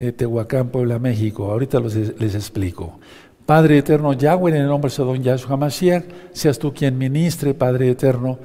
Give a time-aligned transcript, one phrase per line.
[0.00, 1.50] de Tehuacán, Puebla, México.
[1.50, 3.00] Ahorita les explico.
[3.44, 7.90] Padre eterno Yahweh, en el nombre de Don Yahshua Mashiach, seas tú quien ministre, Padre
[7.90, 8.38] eterno.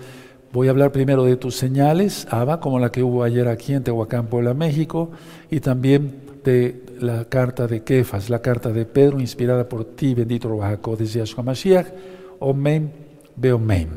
[0.52, 3.84] Voy a hablar primero de tus señales, Abba, como la que hubo ayer aquí en
[3.84, 5.12] Tehuacán, Puebla, México,
[5.52, 10.49] y también de la carta de Kefas, la carta de Pedro, inspirada por ti, bendito
[10.49, 11.85] Ruajaco, desde Yahshua Mashiach.
[12.40, 12.92] Omen,
[13.35, 13.90] Beomen.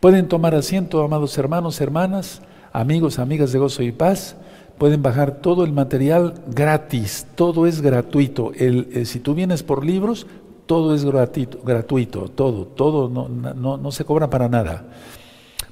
[0.00, 2.42] Pueden tomar asiento, amados hermanos, hermanas,
[2.74, 4.36] amigos, amigas de gozo y paz
[4.80, 8.52] pueden bajar todo el material gratis, todo es gratuito.
[8.56, 10.26] El, eh, si tú vienes por libros,
[10.64, 14.86] todo es gratuito, todo, todo no, no, no, se cobra para nada.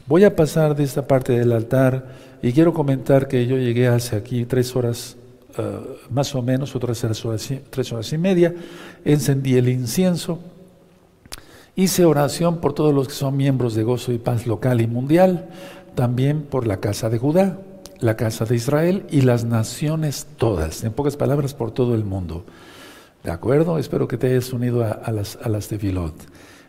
[0.06, 4.14] Voy a pasar de esta parte del altar y quiero comentar que yo llegué hace
[4.14, 5.16] aquí tres horas,
[5.56, 5.78] eh,
[6.10, 8.54] más o menos, otras tres horas, tres horas y media,
[9.06, 10.38] encendí el incienso,
[11.76, 15.48] hice oración por todos los que son miembros de Gozo y Paz local y mundial,
[15.94, 17.58] también por la Casa de Judá
[18.00, 22.44] la casa de Israel y las naciones todas, en pocas palabras, por todo el mundo.
[23.24, 23.78] ¿De acuerdo?
[23.78, 26.14] Espero que te hayas unido a, las, a las de Filot.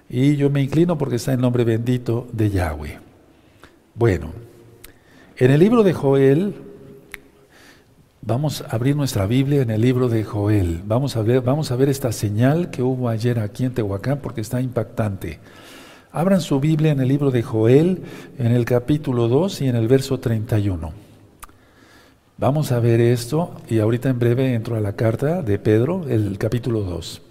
[0.10, 3.00] Y yo me inclino porque está el nombre bendito de Yahweh.
[3.94, 4.32] Bueno,
[5.38, 6.56] en el libro de Joel,
[8.22, 10.82] vamos a abrir nuestra Biblia en el libro de Joel.
[10.86, 14.42] Vamos a ver, vamos a ver esta señal que hubo ayer aquí en Tehuacán porque
[14.42, 15.40] está impactante.
[16.12, 18.02] Abran su Biblia en el libro de Joel,
[18.40, 21.09] en el capítulo 2 y en el verso 31.
[22.40, 26.38] Vamos a ver esto y ahorita en breve entro a la carta de Pedro, el
[26.38, 27.22] capítulo 2.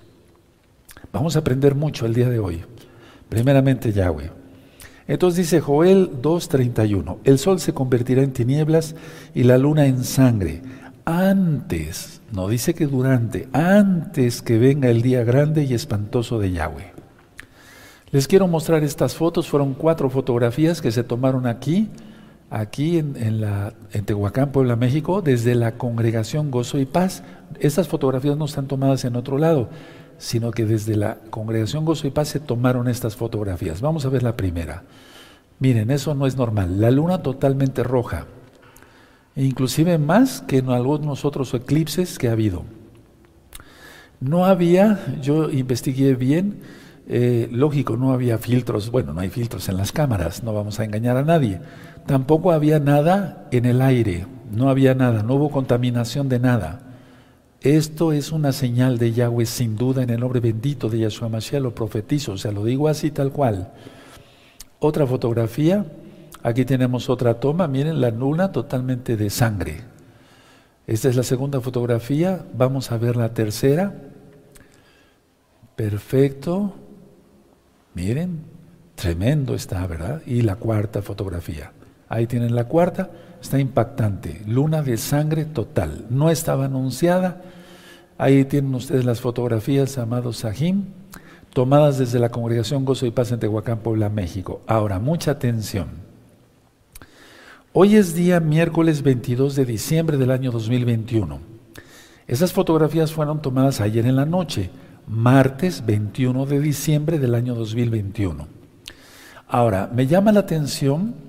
[1.15, 2.62] Vamos a aprender mucho el día de hoy.
[3.31, 4.31] Primeramente Yahweh.
[5.06, 8.97] Entonces dice Joel 2.31, el sol se convertirá en tinieblas
[9.34, 10.61] y la luna en sangre.
[11.06, 16.93] Antes, no dice que durante, antes que venga el día grande y espantoso de Yahweh.
[18.11, 21.89] Les quiero mostrar estas fotos, fueron cuatro fotografías que se tomaron aquí
[22.51, 27.23] aquí en, la, en Tehuacán, Puebla, México, desde la congregación Gozo y Paz.
[27.61, 29.69] Estas fotografías no están tomadas en otro lado,
[30.19, 33.81] sino que desde la congregación Gozo y Paz se tomaron estas fotografías.
[33.81, 34.85] Vamos a ver la primera.
[35.59, 36.81] Miren, eso no es normal.
[36.81, 38.27] La luna totalmente roja,
[39.34, 42.65] inclusive más que en algunos otros eclipses que ha habido.
[44.21, 46.61] No había, yo investigué bien,
[47.09, 50.84] eh, lógico, no había filtros, bueno, no hay filtros en las cámaras, no vamos a
[50.84, 51.61] engañar a nadie
[52.09, 56.81] Tampoco había nada en el aire, no había nada, no hubo contaminación de nada.
[57.61, 61.61] Esto es una señal de Yahweh sin duda en el nombre bendito de Yahshua Mashiach,
[61.61, 63.75] lo profetizo, o sea, lo digo así tal cual.
[64.79, 65.85] Otra fotografía,
[66.43, 69.83] aquí tenemos otra toma, miren la luna totalmente de sangre.
[70.87, 73.93] Esta es la segunda fotografía, vamos a ver la tercera.
[75.77, 76.73] Perfecto.
[77.93, 78.45] Miren,
[78.95, 80.23] tremendo está, ¿verdad?
[80.25, 81.73] Y la cuarta fotografía.
[82.09, 83.11] Ahí tienen la cuarta,
[83.41, 84.43] está impactante.
[84.47, 86.07] Luna de sangre total.
[86.11, 87.43] No estaba anunciada.
[88.17, 90.87] Ahí tienen ustedes las fotografías, amados Sahim,
[91.53, 94.63] tomadas desde la congregación Gozo y Paz en Tehuacán, Puebla, México.
[94.67, 96.09] Ahora, mucha atención.
[97.73, 101.39] Hoy es día miércoles 22 de diciembre del año 2021.
[102.27, 104.71] Esas fotografías fueron tomadas ayer en la noche,
[105.07, 108.49] martes 21 de diciembre del año 2021.
[109.47, 111.28] Ahora, me llama la atención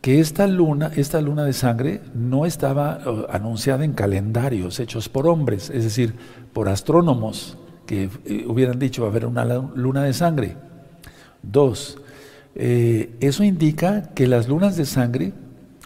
[0.00, 5.26] que esta luna, esta luna de sangre no estaba eh, anunciada en calendarios hechos por
[5.26, 6.14] hombres, es decir,
[6.52, 10.56] por astrónomos que eh, hubieran dicho va a haber una luna de sangre.
[11.42, 11.98] Dos,
[12.54, 15.32] eh, eso indica que las lunas de sangre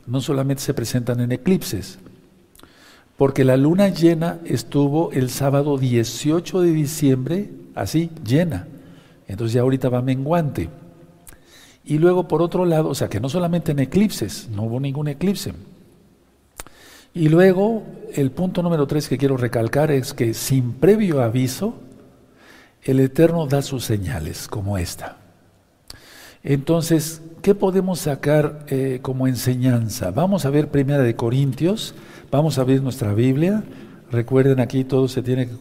[0.06, 1.98] no solamente se presentan en eclipses,
[3.16, 8.66] porque la luna llena estuvo el sábado 18 de diciembre, así, llena.
[9.28, 10.68] Entonces ya ahorita va menguante.
[11.84, 15.09] Y luego por otro lado, o sea que no solamente en eclipses, no hubo ningún
[15.09, 15.53] eclipse.
[17.15, 17.82] Y luego
[18.15, 21.75] el punto número tres que quiero recalcar es que sin previo aviso,
[22.82, 25.19] el Eterno da sus señales como esta.
[26.43, 30.10] Entonces, ¿qué podemos sacar eh, como enseñanza?
[30.10, 31.94] Vamos a ver Primera de Corintios,
[32.31, 33.62] vamos a ver nuestra Biblia,
[34.12, 35.56] Recuerden aquí todo se tiene que,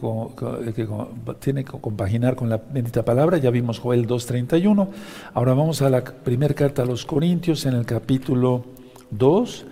[1.40, 3.38] tiene que compaginar con la bendita palabra.
[3.38, 4.88] Ya vimos Joel 2.31.
[5.32, 8.66] Ahora vamos a la primera carta a los Corintios en el capítulo
[9.10, 9.64] 2.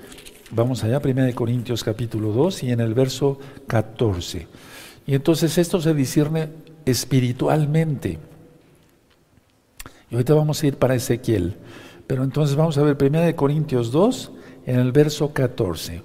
[0.52, 4.46] Vamos allá, primera de Corintios capítulo 2 y en el verso 14.
[5.06, 6.48] Y entonces esto se discierne
[6.86, 8.18] espiritualmente.
[10.10, 11.54] Y ahorita vamos a ir para Ezequiel.
[12.06, 14.32] Pero entonces vamos a ver primera de Corintios 2
[14.64, 16.02] en el verso 14.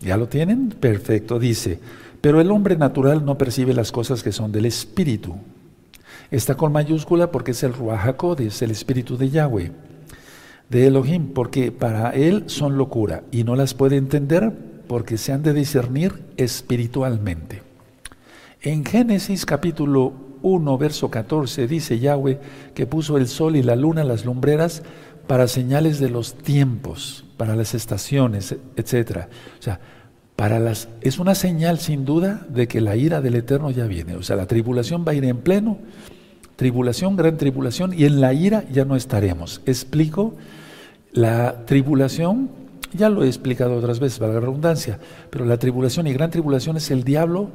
[0.00, 0.68] ¿Ya lo tienen?
[0.68, 1.38] Perfecto.
[1.38, 1.80] Dice,
[2.20, 5.36] pero el hombre natural no percibe las cosas que son del Espíritu.
[6.30, 9.72] Está con mayúscula porque es el Ruach es el Espíritu de Yahweh,
[10.68, 14.52] de Elohim, porque para él son locura y no las puede entender
[14.86, 17.62] porque se han de discernir espiritualmente.
[18.60, 20.12] En Génesis capítulo
[20.42, 22.40] 1, verso 14, dice Yahweh
[22.74, 24.82] que puso el sol y la luna, las lumbreras,
[25.26, 29.28] para señales de los tiempos, para las estaciones, etc.
[29.58, 29.78] O sea,
[30.38, 34.14] para las, es una señal sin duda de que la ira del Eterno ya viene.
[34.14, 35.78] O sea, la tribulación va a ir en pleno,
[36.54, 39.62] tribulación, gran tribulación, y en la ira ya no estaremos.
[39.66, 40.36] Explico,
[41.10, 42.50] la tribulación,
[42.94, 46.76] ya lo he explicado otras veces, para la redundancia, pero la tribulación y gran tribulación
[46.76, 47.50] es el diablo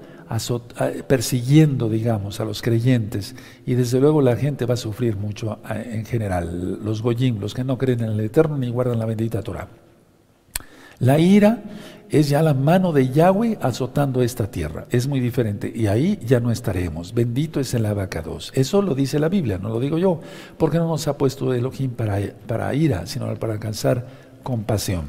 [1.08, 3.34] persiguiendo, digamos, a los creyentes.
[3.66, 7.64] Y desde luego la gente va a sufrir mucho en general, los goyim, los que
[7.64, 9.70] no creen en el Eterno ni guardan la bendita Torah.
[11.00, 11.64] La ira
[12.14, 14.86] es ya la mano de Yahweh azotando esta tierra.
[14.92, 15.72] Es muy diferente.
[15.74, 17.14] Y ahí ya no estaremos.
[17.16, 18.52] Bendito es el abacados.
[18.54, 20.20] Eso lo dice la Biblia, no lo digo yo.
[20.60, 24.06] Porque no nos ha puesto Elohim para, para ira, sino para alcanzar
[24.44, 25.06] compasión.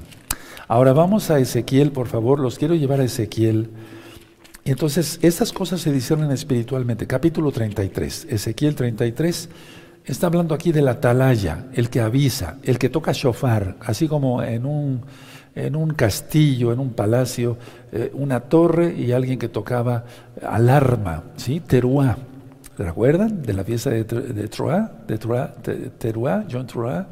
[0.66, 2.40] Ahora vamos a Ezequiel, por favor.
[2.40, 3.68] Los quiero llevar a Ezequiel.
[4.64, 7.06] Y entonces, estas cosas se disciernen espiritualmente.
[7.06, 9.50] Capítulo 33, Ezequiel 33,
[10.06, 14.42] está hablando aquí de la atalaya, el que avisa, el que toca shofar, así como
[14.42, 15.02] en un,
[15.54, 17.56] en un castillo, en un palacio,
[17.92, 20.04] eh, una torre y alguien que tocaba
[20.42, 21.60] alarma, ¿sí?
[21.60, 22.18] Teruá.
[22.76, 23.42] ¿Recuerdan?
[23.42, 27.06] De la fiesta de, Troá, de Teruá, John Troá.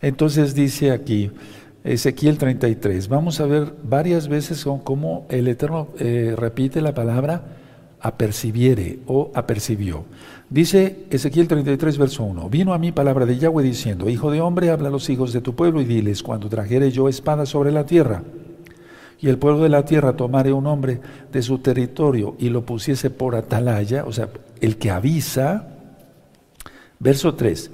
[0.00, 1.30] Entonces dice aquí,
[1.84, 3.08] Ezequiel 33.
[3.08, 7.42] Vamos a ver varias veces cómo el Eterno eh, repite la palabra
[8.00, 10.04] apercibiere o apercibió.
[10.50, 14.70] Dice Ezequiel 33, verso 1, vino a mí palabra de Yahweh diciendo, Hijo de hombre,
[14.70, 17.86] habla a los hijos de tu pueblo y diles, cuando trajere yo espada sobre la
[17.86, 18.22] tierra,
[19.20, 21.00] y el pueblo de la tierra tomare un hombre
[21.32, 24.28] de su territorio y lo pusiese por atalaya, o sea,
[24.60, 25.68] el que avisa,
[26.98, 27.70] verso 3,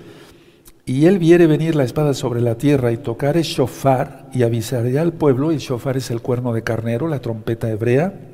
[0.86, 5.02] y él viere venir la espada sobre la tierra y tocar el shofar y avisaría
[5.02, 8.29] al pueblo, el shofar es el cuerno de carnero, la trompeta hebrea.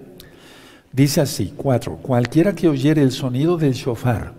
[0.96, 4.32] Dice así, cuatro, cualquiera que oyere el sonido del shofar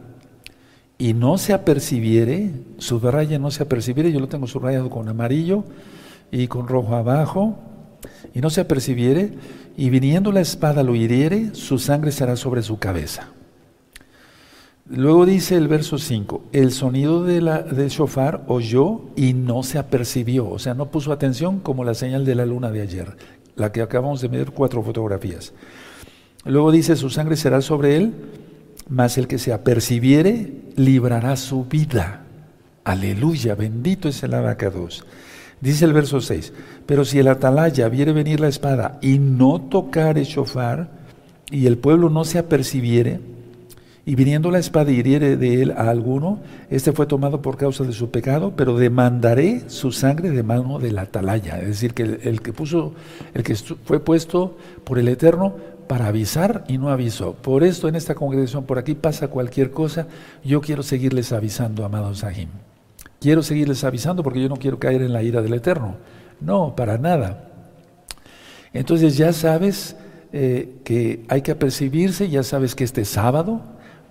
[0.97, 2.49] y no se apercibiere,
[2.79, 5.65] subraya no se apercibiere, yo lo tengo subrayado con amarillo
[6.31, 7.59] y con rojo abajo,
[8.33, 9.33] y no se apercibiere,
[9.77, 13.29] y viniendo la espada lo hiriere, su sangre será sobre su cabeza.
[14.89, 19.77] Luego dice el verso 5, el sonido de la, del shofar oyó y no se
[19.77, 23.15] apercibió, o sea, no puso atención como la señal de la luna de ayer,
[23.55, 25.53] la que acabamos de medir cuatro fotografías.
[26.47, 28.13] Luego dice, su sangre será sobre él,
[28.89, 32.23] mas el que se apercibiere librará su vida.
[32.83, 35.05] Aleluya, bendito es el abacados.
[35.59, 36.53] Dice el verso 6,
[36.85, 40.89] pero si el atalaya viere venir la espada y no tocar el shofar,
[41.49, 43.19] y el pueblo no se apercibiere,
[44.05, 46.39] y viniendo la espada hiriere de él a alguno,
[46.69, 50.97] este fue tomado por causa de su pecado, pero demandaré su sangre de mano del
[50.97, 51.59] atalaya.
[51.59, 52.93] Es decir, que el, que puso,
[53.33, 54.55] el que fue puesto
[54.85, 55.55] por el Eterno
[55.87, 57.33] para avisar y no avisó.
[57.33, 60.07] Por esto en esta congregación, por aquí pasa cualquier cosa,
[60.43, 62.49] yo quiero seguirles avisando, amados Sahim.
[63.19, 65.95] Quiero seguirles avisando porque yo no quiero caer en la ira del Eterno.
[66.39, 67.49] No, para nada.
[68.73, 69.95] Entonces ya sabes
[70.33, 73.61] eh, que hay que apercibirse, ya sabes que este sábado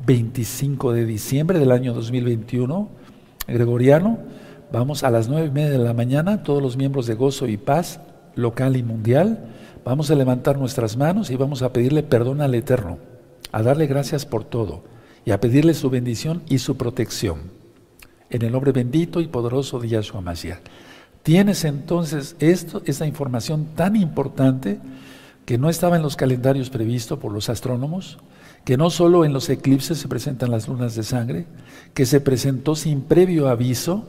[0.05, 2.89] 25 de diciembre del año 2021,
[3.47, 4.19] gregoriano.
[4.73, 7.57] Vamos a las nueve y media de la mañana, todos los miembros de Gozo y
[7.57, 8.01] Paz,
[8.35, 9.47] local y mundial,
[9.87, 12.99] vamos a levantar nuestras manos y vamos a pedirle perdón al Eterno,
[13.53, 14.83] a darle gracias por todo
[15.25, 17.53] y a pedirle su bendición y su protección.
[18.29, 20.59] En el nombre bendito y poderoso de Yahshua Mashiach.
[21.23, 24.81] Tienes entonces esto, esta información tan importante
[25.45, 28.19] que no estaba en los calendarios previstos por los astrónomos,
[28.65, 31.47] que no solo en los eclipses se presentan las lunas de sangre,
[31.95, 34.05] que se presentó sin previo aviso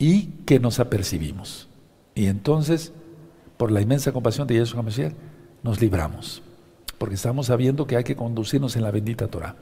[0.00, 1.68] y que nos apercibimos.
[2.16, 2.92] Y entonces,
[3.56, 5.12] por la inmensa compasión de Yeshua Mashiach,
[5.62, 6.42] nos libramos,
[6.98, 9.56] porque estamos sabiendo que hay que conducirnos en la bendita Torah.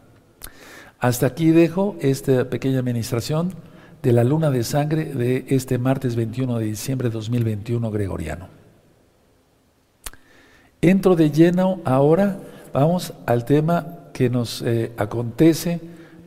[0.99, 3.55] Hasta aquí dejo esta pequeña administración
[4.03, 8.49] de la luna de sangre de este martes 21 de diciembre de 2021 gregoriano.
[10.81, 12.41] Entro de lleno ahora
[12.73, 15.81] Vamos al tema que nos eh, acontece,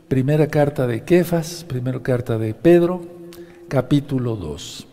[0.09, 3.01] primera carta de Kefas, primera carta de Pedro,
[3.69, 4.87] capítulo 2.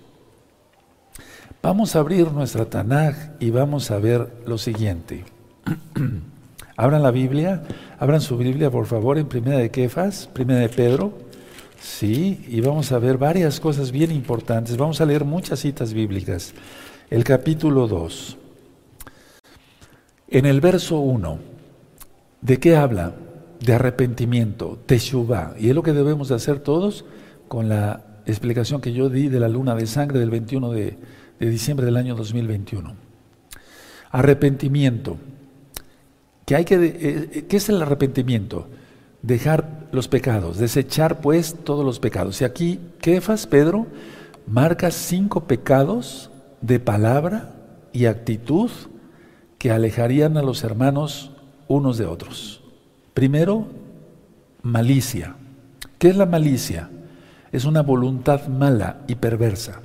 [1.63, 5.27] Vamos a abrir nuestra Tanaj y vamos a ver lo siguiente.
[6.77, 7.63] abran la Biblia,
[7.99, 11.13] abran su Biblia por favor en primera de Kefas, primera de Pedro.
[11.79, 14.79] Sí, y vamos a ver varias cosas bien importantes.
[14.79, 16.55] Vamos a leer muchas citas bíblicas.
[17.11, 18.39] El capítulo 2.
[20.29, 21.39] En el verso 1,
[22.41, 23.13] ¿de qué habla?
[23.61, 25.57] De arrepentimiento, teshuvah.
[25.59, 27.05] Y es lo que debemos de hacer todos
[27.49, 30.97] con la explicación que yo di de la luna de sangre del 21 de,
[31.41, 32.95] de diciembre del año 2021.
[34.13, 35.17] Arrepentimiento.
[36.45, 38.69] ¿Qué, hay que, eh, eh, ¿Qué es el arrepentimiento?
[39.23, 42.41] Dejar los pecados, desechar pues todos los pecados.
[42.41, 43.87] Y aquí Kefas, Pedro,
[44.47, 46.31] marca cinco pecados
[46.61, 47.55] de palabra
[47.93, 48.71] y actitud
[49.59, 51.33] que alejarían a los hermanos
[51.69, 52.63] unos de otros.
[53.15, 53.67] Primero,
[54.63, 55.37] malicia.
[55.99, 56.91] ¿Qué es la malicia?
[57.53, 59.81] Es una voluntad mala y perversa.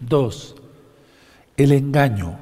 [0.00, 0.56] Dos,
[1.58, 2.38] el engaño.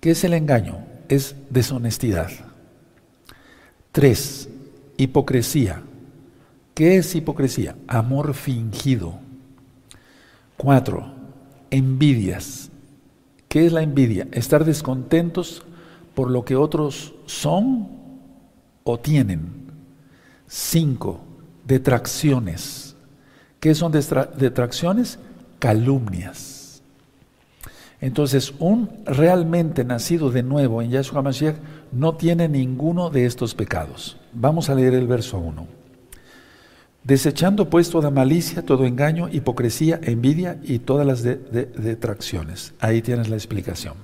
[0.00, 0.84] ¿Qué es el engaño?
[1.08, 2.30] Es deshonestidad.
[3.92, 4.48] Tres,
[4.96, 5.82] hipocresía.
[6.74, 7.76] ¿Qué es hipocresía?
[7.86, 9.18] Amor fingido.
[10.56, 11.12] Cuatro,
[11.70, 12.70] envidias.
[13.48, 14.26] ¿Qué es la envidia?
[14.32, 15.64] Estar descontentos
[16.14, 17.88] por lo que otros son
[18.82, 19.70] o tienen.
[20.48, 21.20] Cinco,
[21.64, 22.96] detracciones.
[23.60, 25.18] ¿Qué son detracciones?
[25.58, 26.55] Calumnias.
[28.00, 31.56] Entonces, un realmente nacido de nuevo en Yahshua Mashiach
[31.92, 34.18] no tiene ninguno de estos pecados.
[34.32, 35.66] Vamos a leer el verso 1.
[37.04, 42.74] Desechando pues toda malicia, todo engaño, hipocresía, envidia y todas las detracciones.
[42.80, 43.94] Ahí tienes la explicación.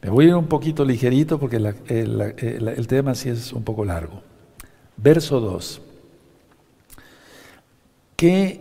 [0.00, 4.22] Me voy a ir un poquito ligerito porque el, tema sí es un poco largo.
[4.96, 5.80] Verso 2.
[8.14, 8.60] ¿Qué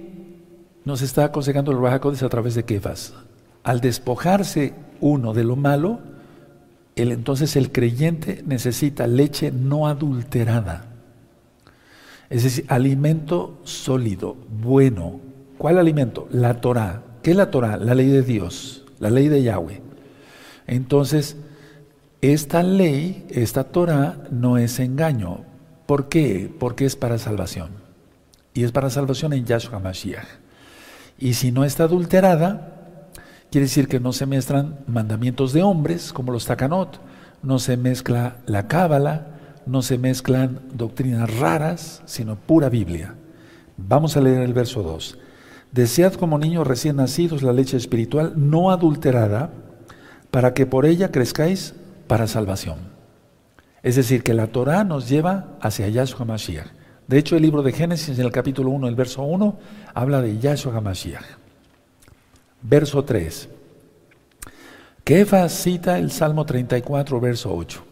[0.84, 3.14] nos está aconsejando el Rahakodes a través de Kefas?
[3.64, 6.00] Al despojarse uno de lo malo,
[6.96, 10.94] el, entonces el creyente necesita leche no adulterada
[12.34, 15.20] es decir, alimento sólido, bueno.
[15.60, 16.28] ¿Cuál alimento?
[16.32, 17.04] La Torah.
[17.22, 17.78] ¿Qué es la Torah?
[17.78, 19.82] La ley de Dios, la ley de Yahweh.
[20.66, 21.38] Entonces,
[22.22, 25.42] esta ley, esta Torah, no es engaño.
[25.86, 26.52] ¿Por qué?
[26.60, 27.70] Porque es para salvación.
[28.56, 30.26] Y es para salvación en Yahshua Mashiach.
[31.20, 32.73] Y si no está adulterada,
[33.54, 37.00] quiere decir que no se mezclan mandamientos de hombres, como los takanot,
[37.44, 39.28] no se mezcla la cábala,
[39.68, 43.14] no se mezclan doctrinas raras, sino pura Biblia.
[43.78, 45.20] Vamos a leer el verso 2.
[45.72, 49.52] Desead como niños recién nacidos la leche espiritual no adulterada,
[50.32, 51.76] para que por ella crezcáis
[52.08, 52.78] para salvación.
[53.84, 56.72] Es decir, que la Torah nos lleva hacia Yahshua Mashiach.
[57.08, 59.60] De hecho, el libro de Génesis, en el capítulo 1, el verso 1,
[59.94, 61.43] habla de Yahshua Mashiach.
[62.64, 63.50] Verso 3.
[65.04, 67.84] Kefa cita el Salmo 34, verso 8.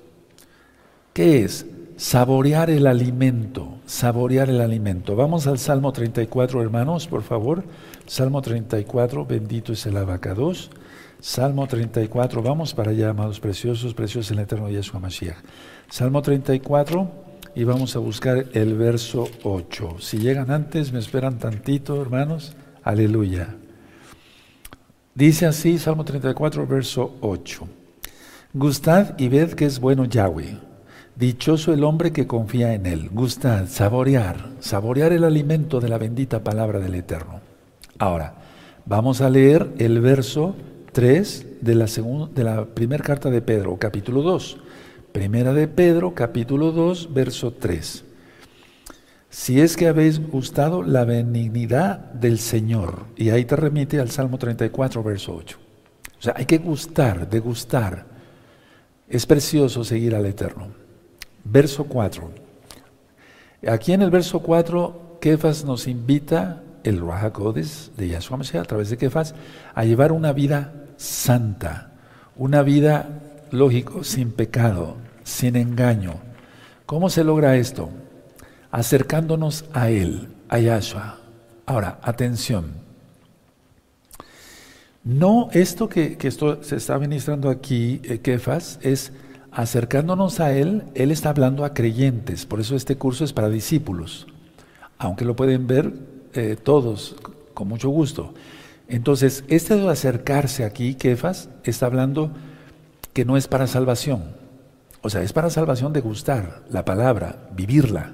[1.13, 1.65] ¿Qué es?
[1.97, 5.15] Saborear el alimento, saborear el alimento.
[5.15, 7.63] Vamos al Salmo 34, hermanos, por favor.
[8.07, 10.71] Salmo 34, bendito es el abacados.
[11.19, 15.37] Salmo 34, vamos para allá, amados preciosos, preciosos en el eterno Yeshua Mashiach.
[15.89, 17.11] Salmo 34
[17.53, 19.97] y vamos a buscar el verso 8.
[19.99, 22.55] Si llegan antes, me esperan tantito, hermanos.
[22.83, 23.55] Aleluya.
[25.13, 27.67] Dice así, Salmo 34, verso 8.
[28.53, 30.57] Gustad y ved que es bueno Yahweh
[31.15, 33.09] Dichoso el hombre que confía en él.
[33.11, 37.41] Gusta saborear, saborear el alimento de la bendita palabra del Eterno.
[37.99, 38.35] Ahora,
[38.85, 40.55] vamos a leer el verso
[40.93, 41.85] 3 de la,
[42.33, 44.57] de la primera carta de Pedro, capítulo 2.
[45.11, 48.05] Primera de Pedro, capítulo 2, verso 3.
[49.31, 53.05] Si es que habéis gustado la benignidad del Señor.
[53.15, 55.57] Y ahí te remite al Salmo 34, verso 8.
[56.19, 58.05] O sea, hay que gustar, degustar.
[59.07, 60.67] Es precioso seguir al Eterno.
[61.45, 62.29] Verso 4.
[63.69, 68.89] Aquí en el verso 4, Kefas nos invita, el Ruajacodes de Yahshua Mashiach, a través
[68.89, 69.33] de Kefas,
[69.73, 71.93] a llevar una vida santa,
[72.35, 73.07] una vida,
[73.49, 76.15] lógico, sin pecado, sin engaño.
[76.85, 77.91] ¿Cómo se logra esto?
[78.71, 81.17] Acercándonos a Él, a Yahshua.
[81.65, 82.81] Ahora, atención.
[85.03, 86.17] No esto que,
[86.61, 89.11] se está ministrando aquí, eh, Kefas, es
[89.51, 94.27] acercándonos a Él, Él está hablando a creyentes, por eso este curso es para discípulos,
[94.99, 95.91] aunque lo pueden ver
[96.33, 97.15] eh, todos
[97.55, 98.33] con mucho gusto.
[98.87, 102.31] Entonces, este de acercarse aquí, Kefas, está hablando
[103.13, 104.35] que no es para salvación,
[105.01, 108.13] o sea, es para salvación de gustar la palabra, vivirla.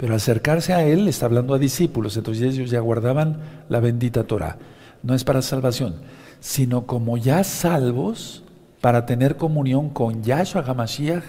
[0.00, 3.36] Pero acercarse a Él está hablando a discípulos, entonces ellos ya guardaban
[3.68, 4.56] la bendita Torah.
[5.02, 5.96] No es para salvación,
[6.40, 8.42] sino como ya salvos,
[8.80, 11.22] para tener comunión con Yahshua HaMashiach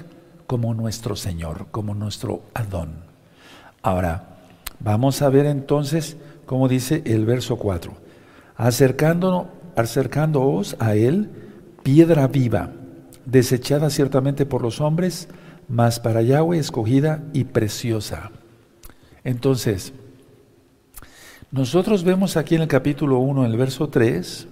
[0.47, 3.03] como nuestro Señor, como nuestro Adón.
[3.81, 4.37] Ahora,
[4.79, 7.91] vamos a ver entonces cómo dice el verso 4.
[8.55, 11.29] Acercándonos, acercándoos a Él,
[11.83, 12.71] piedra viva,
[13.25, 15.27] desechada ciertamente por los hombres,
[15.67, 18.31] mas para Yahweh escogida y preciosa.
[19.23, 19.93] Entonces,
[21.51, 24.47] nosotros vemos aquí en el capítulo 1, en el verso 3,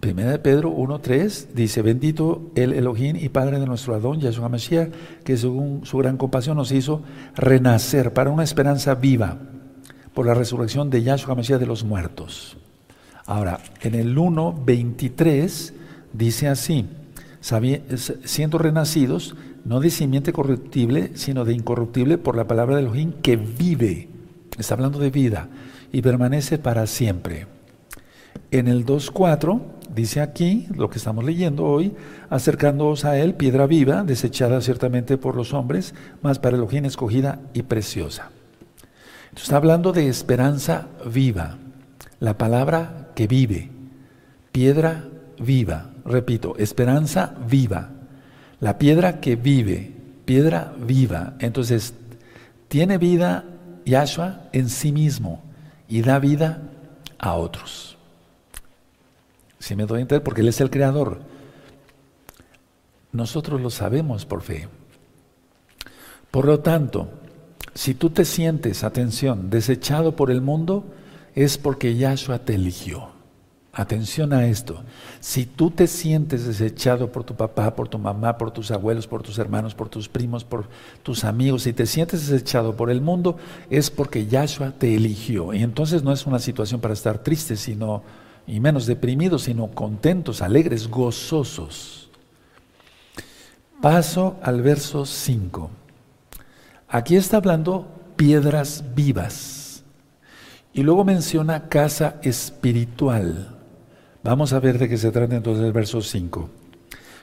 [0.00, 4.90] Primera de Pedro 1.3 dice, bendito el Elohim y Padre de nuestro Adón, Yahshua Mashiach,
[5.24, 7.02] que según su gran compasión nos hizo
[7.36, 9.36] renacer para una esperanza viva
[10.14, 12.56] por la resurrección de Yahshua Mashiach de los muertos.
[13.26, 15.72] Ahora, en el 1.23
[16.14, 16.86] dice así,
[18.24, 23.36] siendo renacidos, no de simiente corruptible, sino de incorruptible por la palabra de Elohim que
[23.36, 24.08] vive,
[24.58, 25.48] está hablando de vida,
[25.92, 27.46] y permanece para siempre.
[28.50, 29.60] En el 2.4
[29.94, 31.94] dice aquí, lo que estamos leyendo hoy,
[32.28, 37.62] acercándoos a él, piedra viva, desechada ciertamente por los hombres, mas para Elohim escogida y
[37.62, 38.30] preciosa.
[39.36, 41.58] Está hablando de esperanza viva,
[42.18, 43.70] la palabra que vive,
[44.52, 45.04] piedra
[45.38, 47.90] viva, repito, esperanza viva,
[48.60, 49.92] la piedra que vive,
[50.24, 51.34] piedra viva.
[51.38, 51.94] Entonces,
[52.68, 53.44] tiene vida
[53.84, 55.42] Yahshua en sí mismo
[55.88, 56.62] y da vida
[57.18, 57.96] a otros.
[59.58, 61.20] Si me doy a entender, porque Él es el creador.
[63.12, 64.68] Nosotros lo sabemos por fe.
[66.30, 67.10] Por lo tanto,
[67.74, 70.84] si tú te sientes, atención, desechado por el mundo,
[71.34, 73.09] es porque Yahshua te eligió.
[73.72, 74.82] Atención a esto.
[75.20, 79.22] Si tú te sientes desechado por tu papá, por tu mamá, por tus abuelos, por
[79.22, 80.68] tus hermanos, por tus primos, por
[81.04, 83.36] tus amigos, si te sientes desechado por el mundo,
[83.70, 85.54] es porque Yahshua te eligió.
[85.54, 88.02] Y entonces no es una situación para estar tristes, sino
[88.44, 92.10] y menos deprimidos, sino contentos, alegres, gozosos.
[93.80, 95.70] Paso al verso 5.
[96.88, 97.86] Aquí está hablando
[98.16, 99.84] piedras vivas.
[100.72, 103.59] Y luego menciona casa espiritual.
[104.22, 106.48] Vamos a ver de qué se trata entonces el verso 5.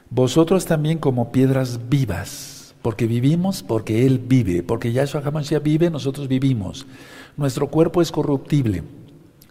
[0.09, 6.27] Vosotros también como piedras vivas, porque vivimos, porque Él vive, porque Yahshua HaMashiach vive, nosotros
[6.27, 6.87] vivimos.
[7.35, 8.83] Nuestro cuerpo es corruptible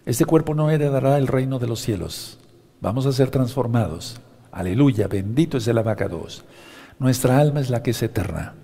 [0.06, 2.38] este cuerpo no heredará el reino de los cielos.
[2.80, 4.20] Vamos a ser transformados.
[4.52, 6.44] Aleluya, bendito es el abacados.
[7.00, 8.54] Nuestra alma es la que es eterna.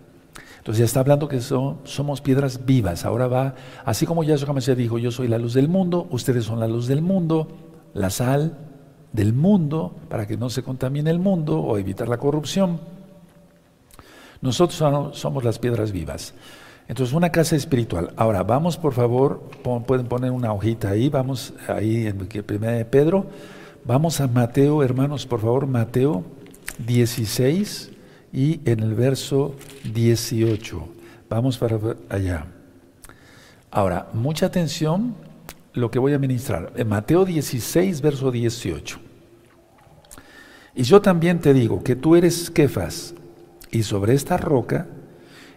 [0.58, 3.04] Entonces ya está hablando que somos piedras vivas.
[3.04, 6.60] Ahora va, así como Yahshua se dijo, yo soy la luz del mundo, ustedes son
[6.60, 7.48] la luz del mundo,
[7.92, 8.56] la sal
[9.12, 12.80] del mundo, para que no se contamine el mundo o evitar la corrupción.
[14.40, 16.34] Nosotros somos las piedras vivas.
[16.88, 18.12] Entonces, una casa espiritual.
[18.16, 19.40] Ahora, vamos por favor,
[19.86, 23.26] pueden poner una hojita ahí, vamos ahí en primera de Pedro.
[23.84, 26.24] Vamos a Mateo, hermanos, por favor, Mateo
[26.78, 27.90] 16
[28.32, 29.54] y en el verso
[29.92, 30.88] 18.
[31.28, 32.46] Vamos para allá.
[33.70, 35.14] Ahora, mucha atención
[35.72, 36.72] lo que voy a ministrar.
[36.76, 38.98] En Mateo 16, verso 18.
[40.74, 43.14] Y yo también te digo que tú eres Kefas,
[43.70, 44.86] y sobre esta roca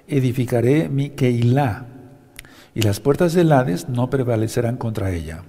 [0.08, 1.86] edificaré mi Keilah,
[2.73, 5.43] y las puertas del Hades no prevalecerán contra ella.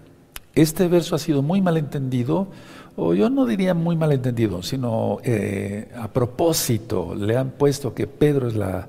[0.54, 2.48] Este verso ha sido muy malentendido,
[2.94, 8.48] o yo no diría muy malentendido, sino eh, a propósito, le han puesto que Pedro
[8.48, 8.88] es la,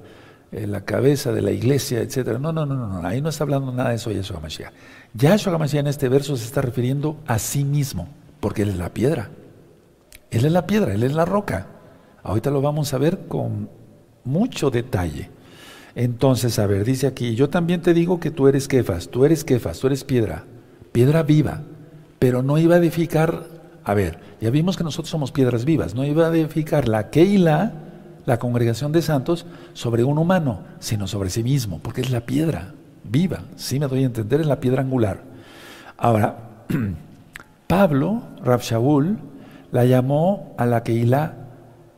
[0.51, 2.39] eh, cabeza de la iglesia, etc.
[2.39, 4.71] No, no, no, no, ahí no está hablando nada de eso Yahshua HaMashiach.
[5.15, 8.07] Yahshua HaMashiach en este verso se está refiriendo a sí mismo,
[8.39, 9.29] porque Él es la piedra.
[10.31, 11.67] Él es la piedra, Él es la roca.
[12.23, 13.69] Ahorita lo vamos a ver con
[14.23, 15.29] mucho detalle.
[15.95, 19.43] Entonces, a ver, dice aquí, yo también te digo que tú eres Kefas, tú eres
[19.43, 20.45] Kefas, tú eres piedra,
[20.91, 21.63] piedra viva,
[22.19, 23.45] pero no iba a edificar,
[23.83, 27.73] a ver, ya vimos que nosotros somos piedras vivas, no iba a edificar la Keila,
[28.25, 32.73] la congregación de santos, sobre un humano, sino sobre sí mismo, porque es la piedra
[33.03, 35.23] viva, sí me doy a entender, es la piedra angular.
[35.97, 36.65] Ahora,
[37.67, 39.17] Pablo, Rab Shaul,
[39.71, 41.47] la llamó a la Keila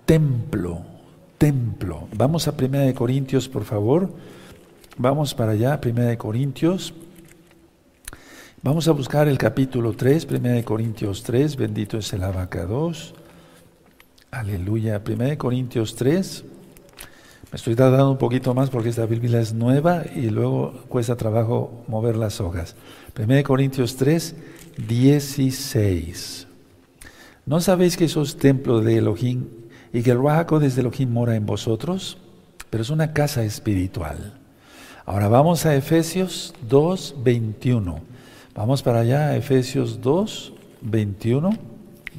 [0.06, 0.82] templo,
[1.38, 2.08] templo.
[2.16, 4.12] Vamos a Primera de Corintios, por favor.
[4.98, 6.94] Vamos para allá, Primera de Corintios.
[8.62, 13.14] Vamos a buscar el capítulo 3, Primera de Corintios 3, bendito es el abacados.
[14.32, 16.44] Aleluya, Primera de Corintios 3.
[17.52, 21.84] Me estoy tardando un poquito más porque esta Biblia es nueva y luego cuesta trabajo
[21.88, 22.76] mover las hojas.
[23.14, 24.36] Primera Corintios 3,
[24.88, 26.49] 16.
[27.50, 29.48] ¿No sabéis que sos templo de Elohim
[29.92, 32.20] y que el Ruajaco desde Elohim mora en vosotros,
[32.70, 34.40] pero es una casa espiritual.
[35.04, 38.02] Ahora vamos a Efesios 2, 21.
[38.54, 41.50] Vamos para allá, Efesios 2, 21.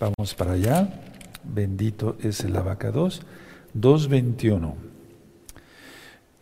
[0.01, 1.01] Vamos para allá.
[1.45, 3.23] Bendito es el abacados.
[3.75, 4.75] 2, 21.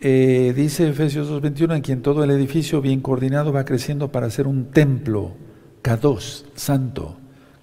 [0.00, 4.46] Eh, dice Efesios 2.21, en quien todo el edificio bien coordinado va creciendo para ser
[4.46, 5.32] un templo,
[5.82, 7.18] K2, santo,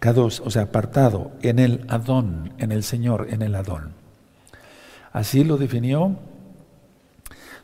[0.08, 3.94] o sea, apartado en el Adón, en el Señor, en el Adón.
[5.12, 6.18] Así lo definió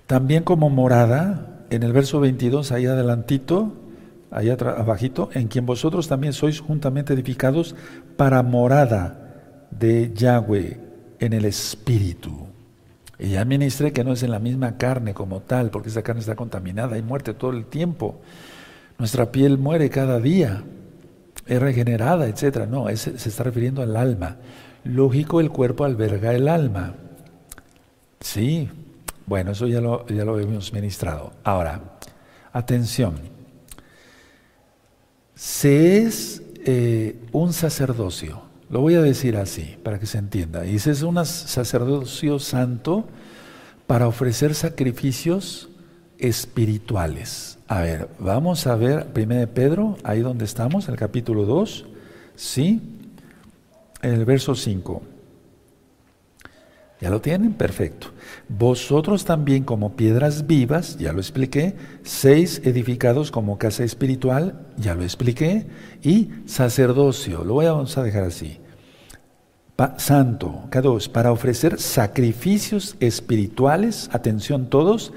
[0.08, 3.72] también como morada, en el verso 22, ahí adelantito,
[4.30, 7.76] ahí abajito, en quien vosotros también sois juntamente edificados
[8.18, 10.80] para morada de Yahweh
[11.20, 12.48] en el espíritu.
[13.20, 16.20] Y ya ministré que no es en la misma carne como tal, porque esa carne
[16.20, 18.20] está contaminada, hay muerte todo el tiempo.
[18.98, 20.64] Nuestra piel muere cada día,
[21.46, 22.68] es regenerada, etc.
[22.68, 24.38] No, se está refiriendo al alma.
[24.84, 26.96] Lógico, el cuerpo alberga el alma.
[28.20, 28.70] Sí,
[29.26, 31.34] bueno, eso ya lo, ya lo hemos ministrado.
[31.44, 31.82] Ahora,
[32.54, 33.16] atención.
[35.36, 40.66] Se es eh, un sacerdocio, lo voy a decir así para que se entienda.
[40.66, 43.06] Y se es un sacerdocio santo
[43.88, 45.70] para ofrecer sacrificios
[46.18, 47.58] espirituales.
[47.72, 51.86] A ver, vamos a ver 1 Pedro, ahí donde estamos, el capítulo 2,
[52.36, 52.82] ¿sí?
[54.02, 55.02] El verso 5.
[57.00, 57.54] ¿Ya lo tienen?
[57.54, 58.08] Perfecto.
[58.50, 65.04] Vosotros también como piedras vivas, ya lo expliqué, seis edificados como casa espiritual, ya lo
[65.04, 65.66] expliqué,
[66.04, 68.60] y sacerdocio, lo vamos a dejar así.
[69.96, 75.14] santo, dos, para ofrecer sacrificios espirituales, atención todos,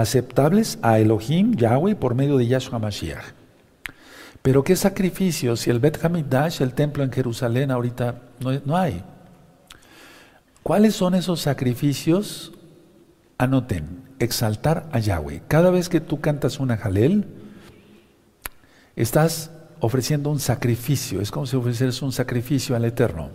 [0.00, 3.34] aceptables a Elohim, Yahweh, por medio de Yahshua Mashiach.
[4.42, 5.60] Pero ¿qué sacrificios?
[5.60, 9.02] Si el Bet Hamidash, el templo en Jerusalén, ahorita no, no hay.
[10.62, 12.52] ¿Cuáles son esos sacrificios?
[13.38, 15.42] Anoten, exaltar a Yahweh.
[15.48, 17.26] Cada vez que tú cantas una jalel,
[18.94, 21.20] estás ofreciendo un sacrificio.
[21.20, 23.30] Es como si ofrecieras un sacrificio al Eterno.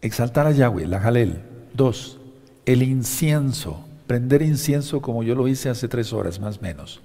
[0.00, 1.42] Exaltar a Yahweh, la jalel.
[1.74, 2.18] Dos,
[2.64, 3.86] el incienso.
[4.12, 7.00] Prender incienso como yo lo hice hace tres horas, más o menos.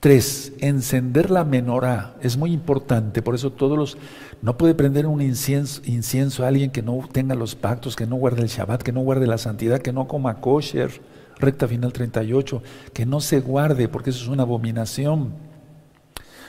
[0.00, 2.16] Tres, encender la menorá.
[2.22, 3.96] Es muy importante, por eso todos los...
[4.42, 8.16] No puede prender un incienso, incienso a alguien que no tenga los pactos, que no
[8.16, 10.90] guarde el Shabbat, que no guarde la santidad, que no coma kosher,
[11.38, 12.60] recta final 38,
[12.92, 15.34] que no se guarde, porque eso es una abominación.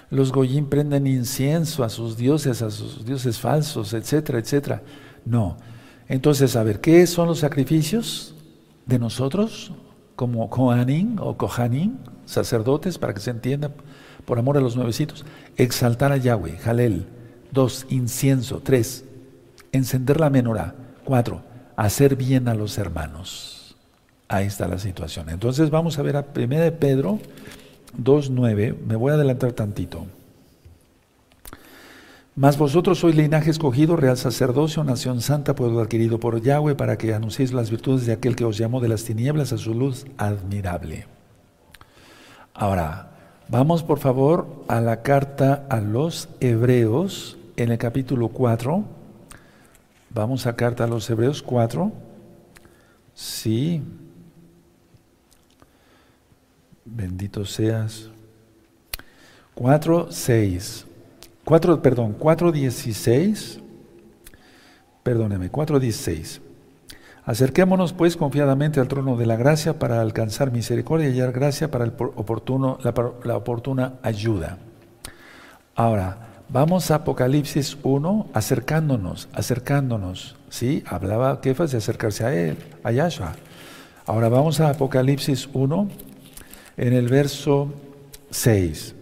[0.09, 4.81] Los goyim prenden incienso a sus dioses, a sus dioses falsos, etcétera, etcétera.
[5.25, 5.57] No.
[6.07, 8.34] Entonces, a ver, ¿qué son los sacrificios
[8.85, 9.71] de nosotros?
[10.15, 13.71] Como Kohanim o Kohanim, sacerdotes, para que se entienda,
[14.25, 15.25] por amor a los nuevecitos,
[15.57, 17.05] exaltar a Yahweh, Jalel.
[17.51, 18.61] Dos, incienso.
[18.63, 19.05] Tres,
[19.71, 20.75] encender la menorá.
[21.03, 21.41] Cuatro,
[21.75, 23.75] hacer bien a los hermanos.
[24.27, 25.29] Ahí está la situación.
[25.29, 27.19] Entonces vamos a ver a 1 de Pedro
[28.01, 28.75] 2.9.
[28.85, 30.07] Me voy a adelantar tantito.
[32.37, 37.13] Mas vosotros sois linaje escogido, real sacerdocio, nación santa, pueblo adquirido por Yahweh, para que
[37.13, 41.07] anunciéis las virtudes de aquel que os llamó de las tinieblas a su luz admirable.
[42.53, 43.11] Ahora,
[43.47, 48.83] vamos por favor a la carta a los Hebreos en el capítulo 4.
[50.09, 51.89] Vamos a carta a los Hebreos 4.
[53.13, 53.81] Sí.
[56.83, 58.09] Bendito seas.
[59.53, 60.84] 4, 6.
[61.45, 63.59] 4, perdón, 4, 16.
[65.03, 66.41] Perdóneme, 4, 16.
[67.23, 71.85] Acerquémonos pues confiadamente al trono de la gracia para alcanzar misericordia y hallar gracia para
[71.85, 72.79] el oportuno,
[73.23, 74.57] la, oportuna ayuda.
[75.75, 80.35] Ahora, vamos a Apocalipsis 1, acercándonos, acercándonos.
[80.49, 80.83] ¿Sí?
[80.87, 83.33] Hablaba Kefas de acercarse a él, a Yahshua.
[84.05, 85.89] Ahora vamos a Apocalipsis 1,
[86.77, 87.71] en el verso
[88.31, 88.94] 6.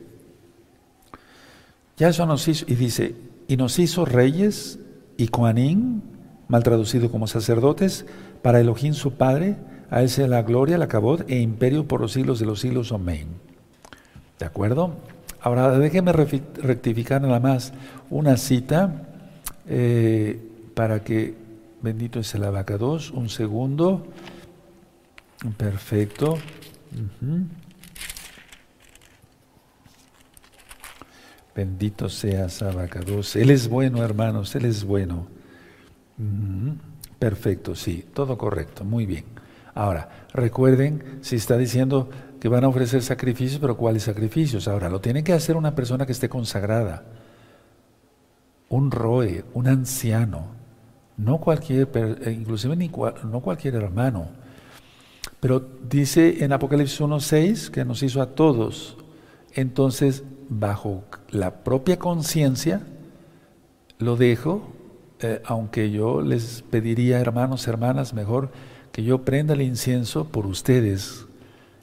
[1.98, 3.16] Yahshua nos hizo, y dice,
[3.48, 4.80] y nos hizo reyes
[5.18, 6.02] y coanín
[6.48, 8.06] mal traducido como sacerdotes,
[8.42, 9.56] para Elohim su Padre,
[9.90, 12.92] a él la gloria, la cabot e imperio por los siglos de los siglos.
[12.92, 13.28] Amén.
[14.38, 14.96] ¿De acuerdo?
[15.42, 17.74] Ahora déjeme rectificar nada más
[18.10, 19.08] una cita
[19.68, 20.40] eh,
[20.74, 21.36] para que,
[21.82, 24.06] bendito es el abacados, un segundo.
[25.58, 26.38] Perfecto.
[31.56, 33.36] Bendito seas, abacados.
[33.36, 35.28] Él es bueno, hermanos, Él es bueno.
[37.20, 39.26] Perfecto, sí, todo correcto, muy bien.
[39.76, 44.68] Ahora, recuerden, si está diciendo que van a ofrecer sacrificios, pero ¿cuáles sacrificios?
[44.68, 47.06] Ahora, lo tiene que hacer una persona que esté consagrada,
[48.70, 50.48] un roe, un anciano,
[51.18, 54.28] no cualquier, eh, inclusive ni no cualquier hermano.
[55.40, 58.98] Pero dice en Apocalipsis 1.6 que nos hizo a todos.
[59.54, 60.24] Entonces,
[60.60, 62.82] bajo la propia conciencia,
[64.00, 64.74] lo dejo
[65.24, 68.52] eh, aunque yo les pediría, hermanos, hermanas, mejor
[68.92, 71.28] que yo prenda el incienso por ustedes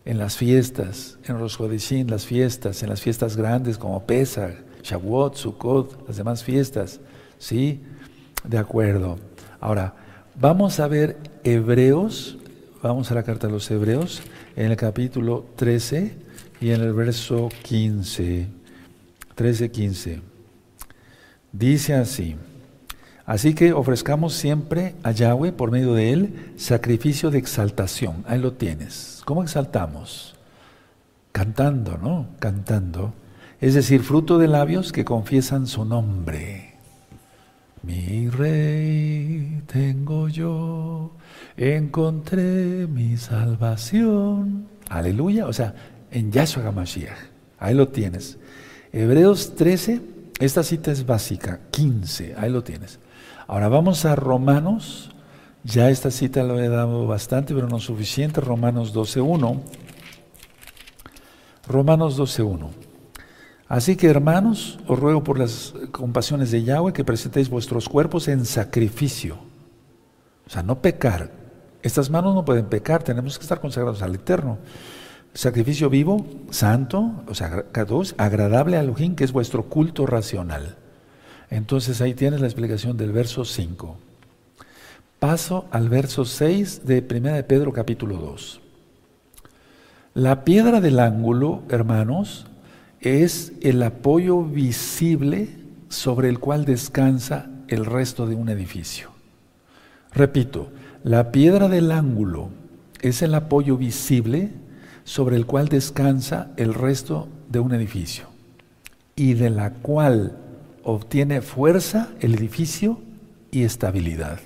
[0.04, 4.52] en las fiestas, en los las fiestas, en las fiestas grandes como Pesach,
[4.83, 7.00] Shavuot, Sukkot, las demás fiestas.
[7.38, 7.80] ¿Sí?
[8.44, 9.18] De acuerdo.
[9.59, 9.94] Ahora,
[10.38, 12.37] vamos a ver Hebreos,
[12.83, 14.20] vamos a la carta de los Hebreos,
[14.54, 16.14] en el capítulo 13
[16.61, 18.60] y en el verso 15.
[19.34, 20.22] 13, 15.
[21.52, 22.36] Dice así.
[23.26, 28.24] Así que ofrezcamos siempre a Yahweh, por medio de él, sacrificio de exaltación.
[28.26, 29.22] Ahí lo tienes.
[29.24, 30.34] ¿Cómo exaltamos?
[31.32, 32.26] Cantando, ¿no?
[32.40, 33.14] Cantando.
[33.60, 36.74] Es decir, fruto de labios que confiesan su nombre.
[37.82, 41.12] Mi rey tengo yo,
[41.56, 44.66] encontré mi salvación.
[44.88, 45.46] Aleluya.
[45.46, 45.74] O sea,
[46.10, 47.16] en Yahshua HaMashiach.
[47.58, 48.38] Ahí lo tienes.
[48.92, 50.00] Hebreos 13,
[50.40, 51.61] esta cita es básica.
[51.70, 52.98] 15, ahí lo tienes.
[53.46, 55.11] Ahora vamos a Romanos.
[55.62, 58.40] Ya esta cita lo he dado bastante, pero no suficiente.
[58.40, 59.61] Romanos 12.1.
[61.68, 62.68] Romanos 12.1.
[63.68, 68.44] Así que hermanos, os ruego por las compasiones de Yahweh que presentéis vuestros cuerpos en
[68.44, 69.38] sacrificio.
[70.46, 71.31] O sea, no pecar.
[71.83, 74.59] Estas manos no pueden pecar, tenemos que estar consagrados al Eterno.
[75.32, 77.64] Sacrificio vivo, santo, o sea,
[78.16, 80.76] agradable a Elohim, que es vuestro culto racional.
[81.50, 83.96] Entonces ahí tienes la explicación del verso 5.
[85.18, 88.60] Paso al verso 6 de 1 de Pedro capítulo 2.
[90.14, 92.46] La piedra del ángulo, hermanos,
[93.00, 95.50] es el apoyo visible
[95.88, 99.10] sobre el cual descansa el resto de un edificio.
[100.12, 100.70] Repito,
[101.04, 102.50] la piedra del ángulo
[103.00, 104.50] es el apoyo visible
[105.04, 108.26] sobre el cual descansa el resto de un edificio
[109.16, 110.36] y de la cual
[110.84, 113.00] obtiene fuerza el edificio
[113.50, 114.40] y estabilidad.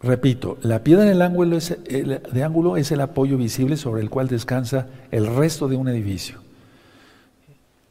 [0.00, 4.28] Repito, la piedra del ángulo es, de ángulo es el apoyo visible sobre el cual
[4.28, 6.38] descansa el resto de un edificio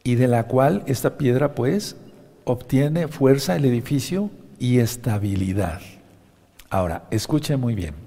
[0.03, 1.97] y de la cual esta piedra pues
[2.45, 5.82] obtiene fuerza el edificio y estabilidad.
[6.69, 8.07] Ahora, escuchen muy bien.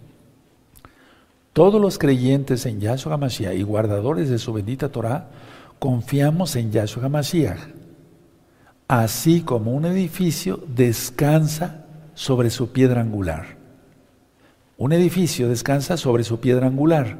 [1.52, 5.28] Todos los creyentes en Yahshua HaMashiach y guardadores de su bendita Torah
[5.78, 7.80] confiamos en Yahshua HaMashiach
[8.90, 11.84] así como un edificio descansa
[12.14, 13.56] sobre su piedra angular.
[14.78, 17.16] Un edificio descansa sobre su piedra angular.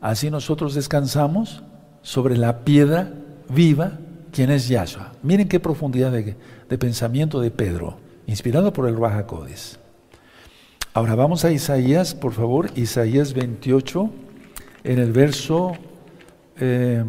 [0.00, 1.62] Así nosotros descansamos
[2.00, 3.12] sobre la piedra
[3.50, 3.98] viva,
[4.32, 5.12] quien es Yahshua.
[5.22, 9.26] Miren qué profundidad de, pensamiento de Pedro, inspirado por el Raja
[10.96, 14.10] Ahora vamos a Isaías, por favor, Isaías 28,
[14.84, 15.72] en el verso,
[16.60, 17.02] eh,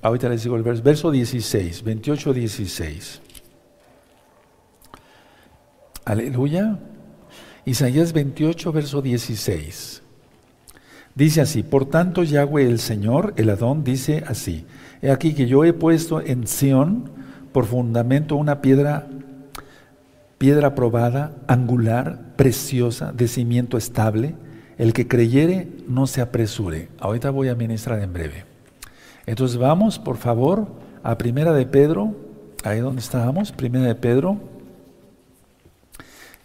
[0.00, 3.20] ahorita les digo el verso, verso 16, 28, 16.
[6.04, 6.78] Aleluya.
[7.64, 10.02] Isaías 28, verso 16.
[11.16, 14.66] Dice así, por tanto Yahweh el Señor, el Adón, dice así,
[15.02, 17.10] he aquí que yo he puesto en Sión
[17.50, 19.08] por fundamento una piedra,
[20.38, 24.34] piedra probada, angular, preciosa, de cimiento estable,
[24.78, 26.88] el que creyere no se apresure.
[26.98, 28.44] Ahorita voy a ministrar en breve.
[29.26, 30.68] Entonces vamos, por favor,
[31.02, 32.14] a Primera de Pedro,
[32.64, 34.38] ahí donde estábamos, Primera de Pedro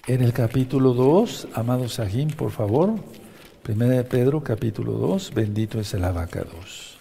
[0.07, 2.95] en el capítulo 2, amado Sahim, por favor,
[3.61, 6.97] Primera de Pedro, capítulo 2, bendito es el abacados.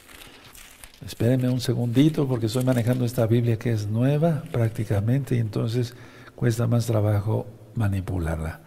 [1.04, 5.94] Espérenme un segundito porque estoy manejando esta Biblia que es nueva prácticamente y entonces
[6.40, 8.60] cuesta más trabajo manipularla.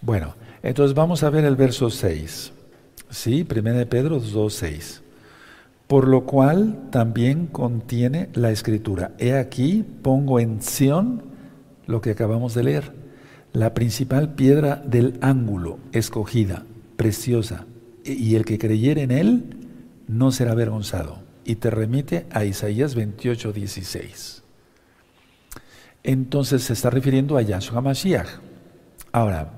[0.00, 2.52] Bueno, entonces vamos a ver el verso 6.
[3.10, 5.02] Sí, Primera de Pedro 2, 6.
[5.88, 9.10] Por lo cual también contiene la escritura.
[9.18, 11.24] He aquí, pongo en Sión
[11.88, 12.92] lo que acabamos de leer
[13.52, 17.66] la principal piedra del ángulo, escogida, preciosa,
[18.04, 19.56] y el que creyere en él
[20.06, 21.18] no será avergonzado.
[21.44, 24.39] Y te remite a Isaías 28, 16.
[26.02, 28.28] Entonces se está refiriendo a Yahshua Mashiach.
[29.12, 29.50] Ahora,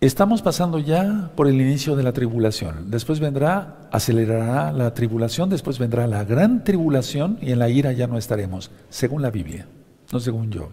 [0.00, 2.90] estamos pasando ya por el inicio de la tribulación.
[2.90, 8.06] Después vendrá, acelerará la tribulación, después vendrá la gran tribulación y en la ira ya
[8.06, 9.66] no estaremos, según la Biblia,
[10.12, 10.68] no según yo.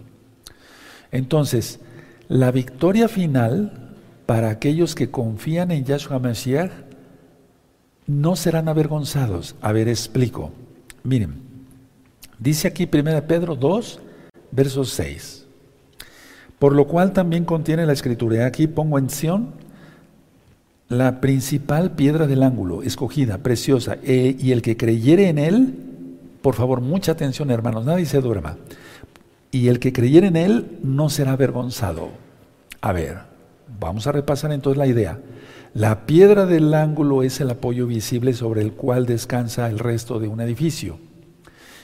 [1.11, 1.79] Entonces,
[2.27, 3.91] la victoria final
[4.25, 6.71] para aquellos que confían en Yahshua Mashiach
[8.07, 9.55] no serán avergonzados.
[9.61, 10.51] A ver, explico.
[11.03, 11.40] Miren,
[12.41, 13.99] dice aquí 1 Pedro 2,
[14.51, 15.45] verso 6.
[16.59, 18.45] Por lo cual también contiene la escritura.
[18.45, 19.53] Aquí pongo en Sion
[20.89, 25.75] la principal piedra del ángulo, escogida, preciosa, e, y el que creyere en él,
[26.41, 28.57] por favor, mucha atención hermanos, nadie se duerma
[29.51, 32.09] y el que creyere en él no será avergonzado.
[32.79, 33.19] A ver,
[33.79, 35.19] vamos a repasar entonces la idea.
[35.73, 40.27] La piedra del ángulo es el apoyo visible sobre el cual descansa el resto de
[40.27, 40.99] un edificio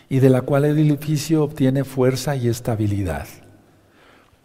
[0.09, 3.27] y de la cual el edificio obtiene fuerza y estabilidad.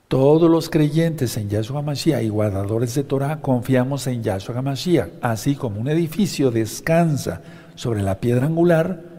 [0.09, 5.55] Todos los creyentes en Yahshua Mashiach y guardadores de Torah confiamos en Yahshua Mashiach, así
[5.55, 7.41] como un edificio descansa
[7.77, 9.13] sobre la piedra angular,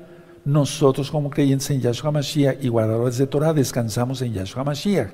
[0.46, 5.12] nosotros como creyentes en Yahshua Mashiach y guardadores de Torah descansamos en Yahshua Mashiach.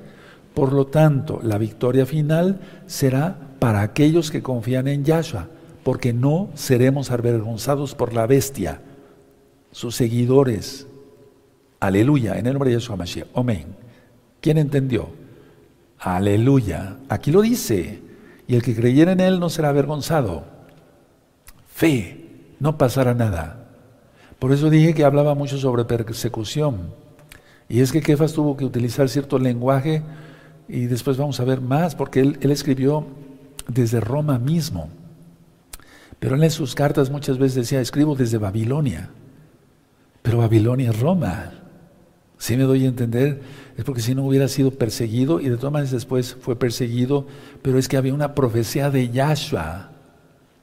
[0.54, 5.48] Por lo tanto, la victoria final será para aquellos que confían en Yahshua,
[5.84, 8.82] porque no seremos avergonzados por la bestia,
[9.72, 10.88] sus seguidores.
[11.80, 13.28] Aleluya, en el nombre de Yahshua Mashiach.
[13.34, 13.76] Amén.
[14.42, 15.10] ¿Quién entendió?
[16.00, 16.98] Aleluya.
[17.08, 18.02] Aquí lo dice.
[18.48, 20.44] Y el que creyera en él no será avergonzado.
[21.68, 22.26] Fe,
[22.60, 23.68] no pasará nada.
[24.39, 26.94] Por eso dije que hablaba mucho sobre persecución.
[27.68, 30.02] Y es que Kefas tuvo que utilizar cierto lenguaje
[30.68, 33.06] y después vamos a ver más, porque él, escribió
[33.68, 34.89] desde Roma mismo.
[36.20, 39.10] Pero él en sus cartas muchas veces decía, escribo desde Babilonia.
[40.22, 41.59] Pero Babilonia es Roma.
[42.39, 43.41] Si me doy a entender,
[43.78, 47.28] es porque si no hubiera sido perseguido, y de todas maneras después fue perseguido,
[47.62, 49.91] pero es que había una profecía de Yahshua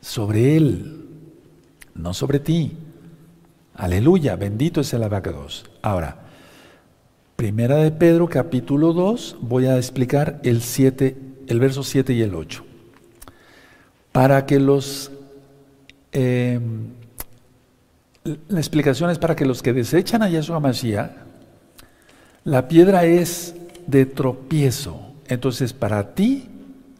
[0.00, 1.04] sobre él,
[1.94, 2.72] no sobre ti.
[3.74, 5.66] Aleluya, bendito es el abacados.
[5.82, 6.26] Ahora,
[7.36, 12.34] Primera de Pedro, capítulo 2, voy a explicar el, 7, el verso 7 y el
[12.34, 12.64] 8.
[14.10, 15.10] Para que los...
[16.12, 16.58] Eh,
[18.24, 21.25] la explicación es para que los que desechan a Yahshua Mashiach,
[22.46, 23.54] la piedra es
[23.86, 24.98] de tropiezo.
[25.28, 26.48] Entonces, para ti,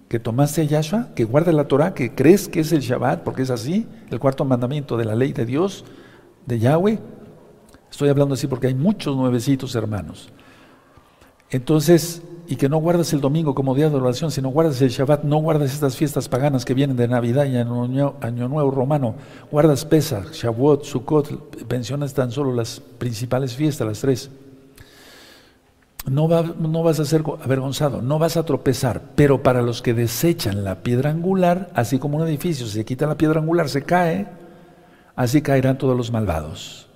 [0.09, 3.51] que tomaste Yahshua, que guarda la Torah, que crees que es el Shabbat, porque es
[3.51, 5.87] así, el cuarto mandamiento de la ley de Dios,
[6.45, 6.99] de Yahweh,
[7.91, 10.29] Estoy hablando así porque hay muchos nuevecitos hermanos.
[11.49, 15.25] Entonces, y que no guardas el domingo como día de oración, sino guardas el Shabbat,
[15.25, 19.15] no guardas estas fiestas paganas que vienen de Navidad y Año, Nuevo Romano,
[19.51, 24.31] guardas Pesach, Shavuot, Sukkot, pensionas tan solo las principales fiestas, las tres.
[26.07, 30.63] No, no vas a ser avergonzado, no vas a tropezar, pero para los que desechan
[30.63, 34.29] la piedra angular, así como un edificio se quita la piedra angular, se cae,
[35.17, 36.87] así caerán todos los malvados.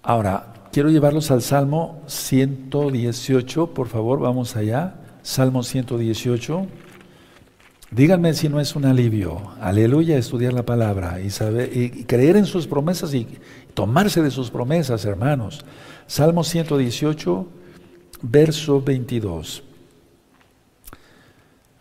[0.00, 4.94] Ahora, quiero llevarlos al Salmo 118, por favor, vamos allá.
[5.22, 6.66] Salmo 118.
[7.90, 12.44] Díganme si no es un alivio, aleluya, estudiar la palabra y, saber, y creer en
[12.44, 13.26] sus promesas y
[13.74, 15.64] tomarse de sus promesas, hermanos.
[16.06, 17.46] Salmo 118,
[18.22, 19.62] verso 22.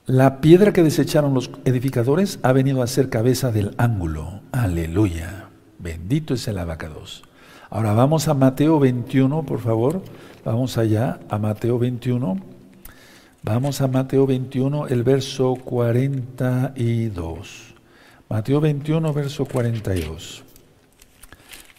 [0.06, 4.41] La piedra que desecharon los edificadores ha venido a ser cabeza del ángulo.
[4.52, 5.50] Aleluya.
[5.80, 7.23] Bendito es el abacados.
[7.69, 10.02] Ahora vamos a Mateo 21, por favor.
[10.45, 12.38] Vamos allá a Mateo 21.
[13.43, 17.76] Vamos a Mateo 21, el verso 42.
[18.30, 20.43] Mateo 21, verso 42.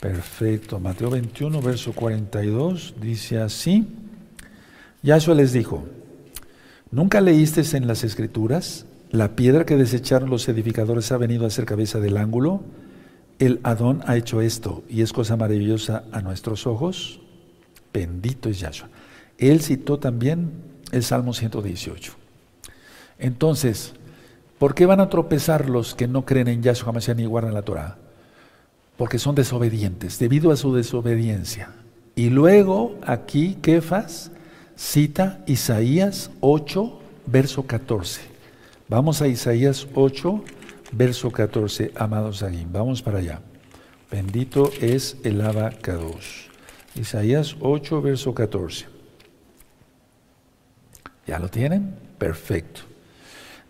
[0.01, 0.79] Perfecto.
[0.79, 3.87] Mateo 21, verso 42 dice así.
[5.09, 5.85] Yahshua les dijo,
[6.91, 8.87] ¿nunca leíste en las escrituras?
[9.11, 12.63] La piedra que desecharon los edificadores ha venido a ser cabeza del ángulo
[13.39, 17.21] el Adón ha hecho esto y es cosa maravillosa a nuestros ojos.
[17.93, 18.89] Bendito es Yahshua.
[19.39, 20.51] Él citó también
[20.91, 22.13] el Salmo 118.
[23.19, 23.95] Entonces,
[24.59, 27.63] ¿por qué van a tropezar los que no creen en Yahshua Mashiach ni guardan la
[27.63, 27.99] Torah?
[28.97, 31.71] Porque son desobedientes, debido a su desobediencia.
[32.17, 34.33] Y luego aquí Kefas
[34.79, 38.21] cita Isaías 8, verso 14.
[38.89, 40.45] Vamos a Isaías 8,
[40.93, 42.65] verso 14, amados aquí.
[42.71, 43.41] Vamos para allá.
[44.11, 46.49] Bendito es el abacados.
[46.95, 48.87] Isaías 8, verso 14.
[51.27, 51.97] ¿Ya lo tienen?
[52.17, 52.83] Perfecto.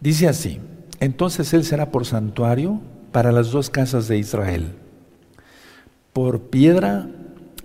[0.01, 0.61] Dice así,
[1.01, 4.75] entonces él será por santuario para las dos casas de Israel,
[6.13, 7.09] por piedra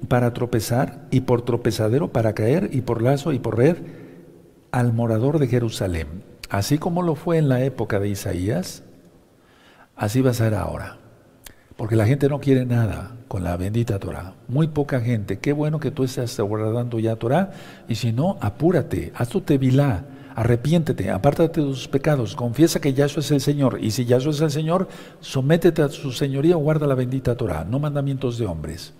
[0.03, 3.77] para tropezar y por tropezadero para caer y por lazo y por red
[4.71, 6.23] al morador de Jerusalén.
[6.49, 8.83] Así como lo fue en la época de Isaías,
[9.95, 10.97] Así va a ser ahora.
[11.77, 14.33] Porque la gente no quiere nada con la bendita Torah.
[14.47, 15.39] Muy poca gente.
[15.39, 17.51] Qué bueno que tú estés guardando ya Torah.
[17.87, 23.21] Y si no, apúrate, haz tu tevilá, arrepiéntete, apártate de tus pecados, confiesa que Yahshua
[23.21, 23.79] es el Señor.
[23.81, 24.87] Y si Yahshua es el Señor,
[25.19, 28.93] sométete a su señoría o guarda la bendita Torah, no mandamientos de hombres.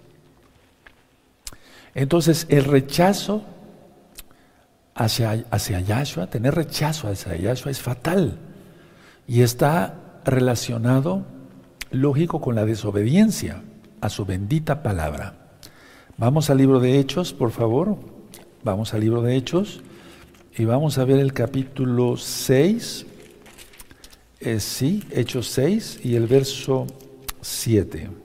[1.96, 3.44] Entonces, el rechazo
[4.96, 8.40] hacia, hacia Yahshua, tener rechazo hacia Yahshua es fatal.
[9.28, 11.24] Y está relacionado,
[11.92, 13.62] lógico, con la desobediencia
[14.02, 15.34] a su bendita palabra.
[16.18, 17.98] Vamos al libro de Hechos, por favor.
[18.64, 19.82] Vamos al libro de Hechos
[20.56, 23.06] y vamos a ver el capítulo 6.
[24.40, 26.88] Eh, sí, Hechos 6 y el verso
[27.42, 28.23] 7.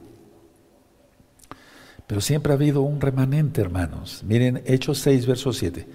[2.08, 4.24] Pero siempre ha habido un remanente, hermanos.
[4.26, 5.86] Miren, Hechos 6, verso 7.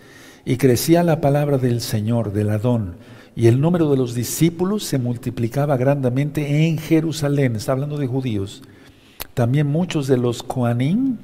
[0.46, 2.96] Y crecía la palabra del Señor, del Adón,
[3.36, 8.62] y el número de los discípulos se multiplicaba grandemente en Jerusalén, está hablando de judíos.
[9.34, 11.18] También muchos de los Koanim,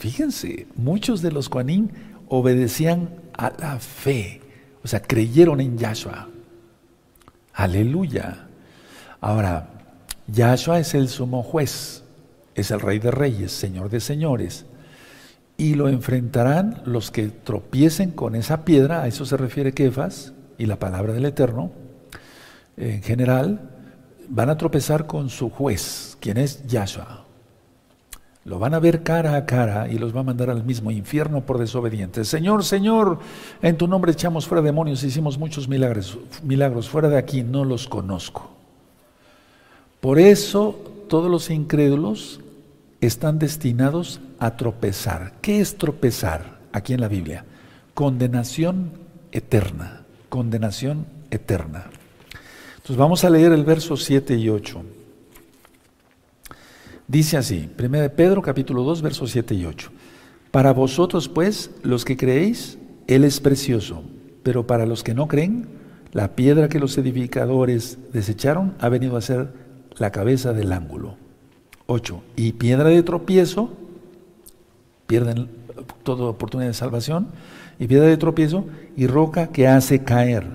[0.00, 1.88] Fíjense, muchos de los Koanim
[2.28, 4.40] obedecían a la fe,
[4.82, 6.26] o sea, creyeron en Yahshua.
[7.52, 8.46] Aleluya.
[9.20, 9.68] Ahora,
[10.26, 11.99] Yahshua es el sumo juez,
[12.60, 14.66] es el rey de reyes, señor de señores.
[15.56, 20.66] Y lo enfrentarán los que tropiecen con esa piedra, a eso se refiere Kefas y
[20.66, 21.70] la palabra del Eterno.
[22.76, 23.70] En general,
[24.28, 27.24] van a tropezar con su juez, quien es Yahshua.
[28.44, 31.44] Lo van a ver cara a cara y los va a mandar al mismo infierno
[31.44, 32.26] por desobedientes.
[32.26, 33.18] Señor, Señor,
[33.60, 36.88] en tu nombre echamos fuera demonios, hicimos muchos milagros, milagros.
[36.88, 38.50] Fuera de aquí no los conozco.
[40.00, 42.40] Por eso todos los incrédulos
[43.00, 45.34] están destinados a tropezar.
[45.40, 47.44] ¿Qué es tropezar aquí en la Biblia?
[47.94, 48.92] Condenación
[49.32, 50.02] eterna.
[50.28, 51.86] Condenación eterna.
[52.76, 54.82] Entonces vamos a leer el verso 7 y 8.
[57.08, 59.90] Dice así, 1 Pedro capítulo 2, versos 7 y 8.
[60.50, 64.04] Para vosotros pues, los que creéis, Él es precioso,
[64.42, 65.68] pero para los que no creen,
[66.12, 69.52] la piedra que los edificadores desecharon ha venido a ser
[69.96, 71.16] la cabeza del ángulo.
[71.90, 72.22] 8.
[72.36, 73.70] Y piedra de tropiezo,
[75.06, 75.48] pierden
[76.04, 77.28] toda oportunidad de salvación,
[77.78, 78.66] y piedra de tropiezo
[78.96, 80.46] y roca que hace caer,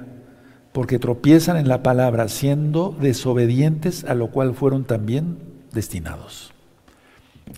[0.72, 5.38] porque tropiezan en la palabra, siendo desobedientes a lo cual fueron también
[5.74, 6.54] destinados.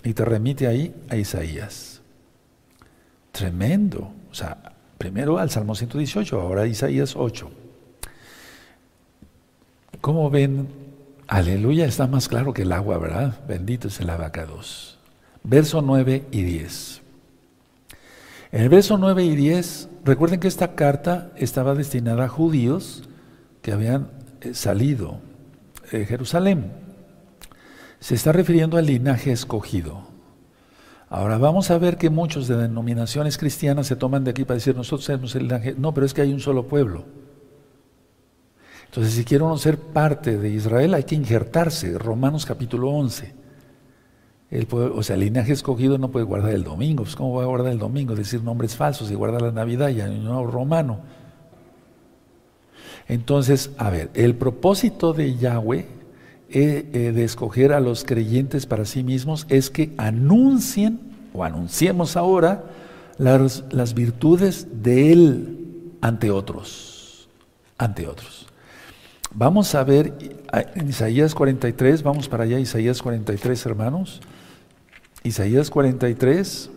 [0.04, 2.00] Y te remite ahí a Isaías.
[3.32, 4.10] Tremendo.
[4.30, 7.50] O sea, primero al Salmo 118, ahora Isaías 8.
[10.00, 10.87] ¿Cómo ven?
[11.28, 13.38] Aleluya, está más claro que el agua, ¿verdad?
[13.46, 14.98] Bendito es el abacados.
[15.44, 17.02] Verso 9 y 10.
[18.50, 23.04] En el verso 9 y 10, recuerden que esta carta estaba destinada a judíos
[23.62, 24.10] que habían
[24.40, 25.20] eh, salido
[25.92, 26.72] de Jerusalén
[28.00, 30.02] se está refiriendo al linaje escogido.
[31.10, 34.76] Ahora vamos a ver que muchos de denominaciones cristianas se toman de aquí para decir
[34.76, 35.74] nosotros somos el linaje.
[35.76, 37.04] No, pero es que hay un solo pueblo.
[38.88, 41.98] Entonces, si quiero ser parte de Israel, hay que injertarse.
[41.98, 43.34] Romanos capítulo 11.
[44.50, 47.04] El o sea, el linaje escogido no puede guardar el domingo.
[47.04, 48.14] Pues, ¿Cómo va a guardar el domingo?
[48.14, 51.00] Decir nombres falsos y guardar la Navidad y no romano.
[53.08, 55.86] Entonces, a ver, el propósito de Yahweh
[56.50, 61.00] eh, de escoger a los creyentes para sí mismos es que anuncien
[61.34, 62.64] o anunciemos ahora
[63.18, 67.28] las virtudes de Él ante otros,
[67.76, 68.47] ante otros.
[69.34, 70.14] Vamos a ver
[70.74, 74.20] en Isaías 43, vamos para allá, Isaías 43, hermanos.
[75.22, 76.70] Isaías 43,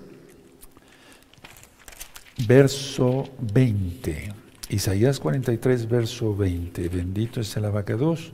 [2.47, 4.33] verso 20.
[4.69, 6.89] Isaías 43, verso 20.
[6.89, 8.33] Bendito es el abacados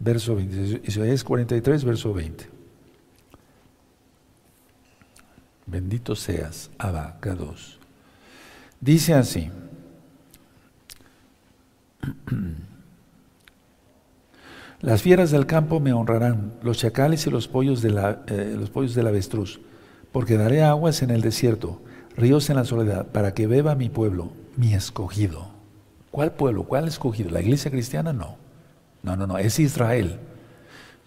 [0.00, 0.80] verso 20.
[0.84, 2.48] Isaías 43, verso 20.
[5.66, 7.78] Bendito seas, Abacados.
[8.80, 9.48] Dice así.
[14.82, 18.70] Las fieras del campo me honrarán, los chacales y los pollos, de la, eh, los
[18.70, 19.60] pollos del avestruz,
[20.10, 21.82] porque daré aguas en el desierto,
[22.16, 25.48] ríos en la soledad, para que beba mi pueblo, mi escogido.
[26.10, 26.64] ¿Cuál pueblo?
[26.64, 27.30] ¿Cuál escogido?
[27.30, 28.14] ¿La iglesia cristiana?
[28.14, 28.36] No.
[29.02, 30.18] No, no, no, es Israel.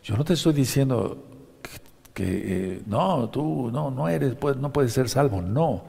[0.03, 1.23] Yo no te estoy diciendo
[2.13, 5.41] que, eh, no, tú no, no eres, no puedes ser salvo.
[5.41, 5.83] No,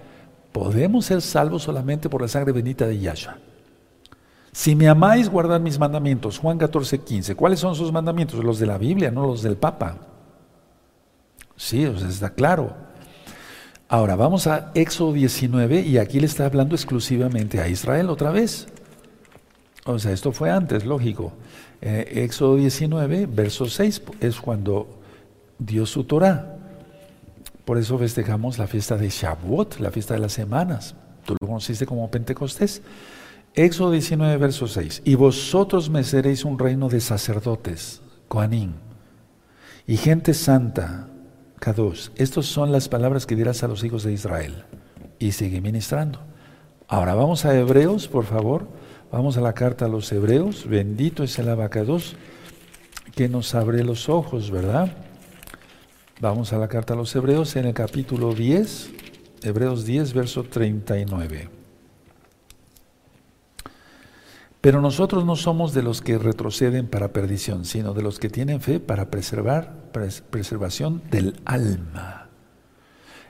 [0.52, 3.36] podemos ser salvos solamente por la sangre bendita de Yahshua.
[4.54, 6.38] Si me amáis, guardad mis mandamientos.
[6.38, 7.34] Juan 14, 15.
[7.34, 8.42] ¿Cuáles son sus mandamientos?
[8.44, 9.96] Los de la Biblia, no los del Papa.
[11.56, 12.72] Sí, o está claro.
[13.88, 18.68] Ahora vamos a Éxodo 19 y aquí le está hablando exclusivamente a Israel otra vez.
[19.86, 21.32] O sea, esto fue antes, lógico.
[21.80, 24.86] Eh, Éxodo 19, verso 6, es cuando
[25.58, 26.58] dio su Torah.
[27.64, 30.94] Por eso festejamos la fiesta de Shavuot, la fiesta de las semanas.
[31.24, 32.82] Tú lo conociste como Pentecostés.
[33.54, 35.02] Éxodo 19, verso 6.
[35.04, 38.74] Y vosotros me seréis un reino de sacerdotes, Coanín,
[39.86, 41.08] y gente santa,
[41.60, 42.08] Kadosh.
[42.16, 44.64] Estas son las palabras que dirás a los hijos de Israel.
[45.20, 46.18] Y sigue ministrando.
[46.88, 48.66] Ahora vamos a Hebreos, por favor.
[49.12, 50.68] Vamos a la carta a los hebreos.
[50.68, 52.16] Bendito es el abacados
[53.14, 54.92] que nos abre los ojos, ¿verdad?
[56.20, 58.90] Vamos a la carta a los hebreos en el capítulo 10,
[59.42, 61.63] Hebreos 10, verso 39.
[64.64, 68.62] Pero nosotros no somos de los que retroceden para perdición, sino de los que tienen
[68.62, 69.92] fe para preservar,
[70.30, 72.30] preservación del alma.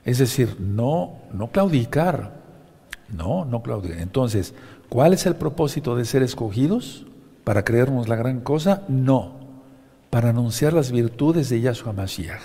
[0.05, 2.45] Es decir, no, no claudicar.
[3.09, 3.99] No, no claudicar.
[3.99, 4.55] Entonces,
[4.95, 7.05] ¿Cuál es el propósito de ser escogidos?
[7.43, 8.85] ¿Para creernos la gran cosa?
[8.87, 9.33] No,
[10.09, 12.41] para anunciar las virtudes de Yahshua Mashiach.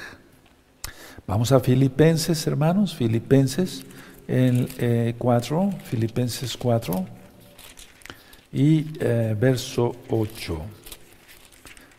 [1.27, 3.85] Vamos a Filipenses, hermanos, Filipenses
[4.27, 7.05] el, 4, eh, Filipenses 4
[8.51, 10.61] y eh, verso 8.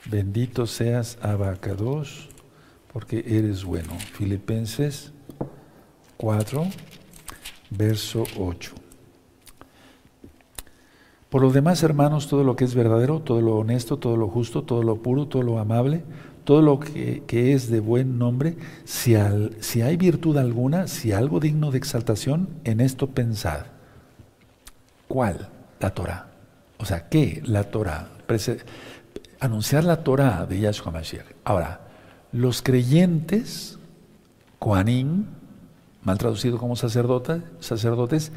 [0.06, 2.28] Bendito seas, Abacados,
[2.92, 3.92] porque eres bueno.
[4.14, 5.12] Filipenses
[6.16, 6.66] 4,
[7.70, 8.72] verso 8.
[11.28, 14.64] Por lo demás, hermanos, todo lo que es verdadero, todo lo honesto, todo lo justo,
[14.64, 16.02] todo lo puro, todo lo amable,
[16.42, 19.14] todo lo que, es de buen nombre, si,
[19.60, 23.66] si hay virtud alguna, si algo digno de exaltación, en esto pensad.
[25.06, 25.48] ¿Cuál?
[25.78, 26.29] La Torah.
[26.80, 27.42] O sea, ¿qué?
[27.44, 28.08] La Torah.
[29.38, 31.26] Anunciar la Torah de Yahshua Mashiach.
[31.44, 31.80] Ahora,
[32.32, 33.78] los creyentes,
[34.58, 35.26] Koanim,
[36.02, 38.32] mal traducido como sacerdotes, sacerdotes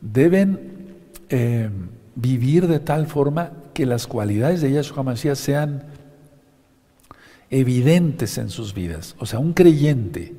[0.00, 0.94] deben
[1.28, 1.68] eh,
[2.14, 5.84] vivir de tal forma que las cualidades de Yahshua Mashiach sean
[7.50, 9.14] evidentes en sus vidas.
[9.18, 10.34] O sea, un creyente,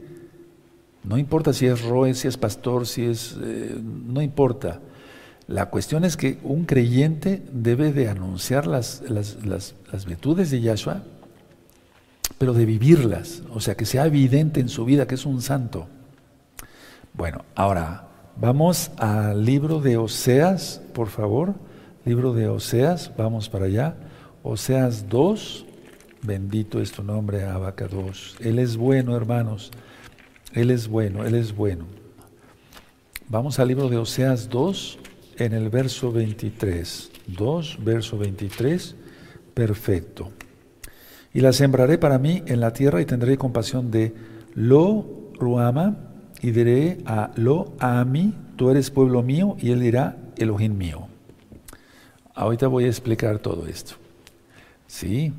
[1.03, 3.37] no importa si es roe, si es pastor, si es...
[3.39, 4.79] Eh, no importa.
[5.47, 11.03] La cuestión es que un creyente debe de anunciar las, las, las virtudes de Yahshua,
[12.37, 15.87] pero de vivirlas, o sea, que sea evidente en su vida que es un santo.
[17.13, 21.55] Bueno, ahora vamos al libro de Oseas, por favor.
[22.03, 23.95] Libro de Oseas, vamos para allá.
[24.43, 25.65] Oseas 2,
[26.23, 28.35] bendito es tu nombre, Abacados.
[28.41, 29.71] Él es bueno, hermanos.
[30.53, 31.85] Él es bueno, Él es bueno.
[33.27, 34.99] Vamos al libro de Oseas 2,
[35.37, 37.11] en el verso 23.
[37.27, 38.95] 2, verso 23.
[39.53, 40.31] Perfecto.
[41.33, 44.13] Y la sembraré para mí en la tierra y tendré compasión de
[44.53, 45.97] Lo Ruama
[46.41, 51.07] y diré a Lo Ami, tú eres pueblo mío, y él dirá Elohim mío.
[52.33, 53.95] Ahorita voy a explicar todo esto.
[54.87, 55.33] Sí,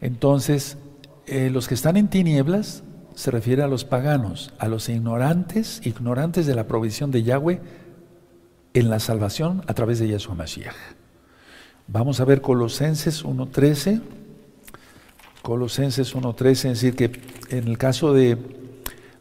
[0.00, 0.78] entonces
[1.26, 2.82] eh, los que están en tinieblas
[3.14, 7.60] se refiere a los paganos, a los ignorantes, ignorantes de la provisión de Yahweh
[8.74, 10.74] en la salvación a través de Yahshua Mashiach.
[11.88, 14.00] Vamos a ver Colosenses 1.13.
[15.42, 17.10] Colosenses 1.13, es decir, que
[17.56, 18.38] en el caso de,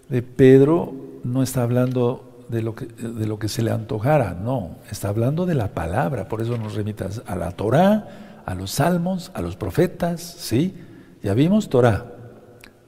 [0.10, 0.94] de Pedro
[1.24, 5.46] no está hablando de lo, que, de lo que se le antojara, no, está hablando
[5.46, 9.56] de la palabra, por eso nos remitas a la Torah, a los salmos, a los
[9.56, 10.76] profetas, ¿sí?
[11.24, 12.12] Ya vimos Torah,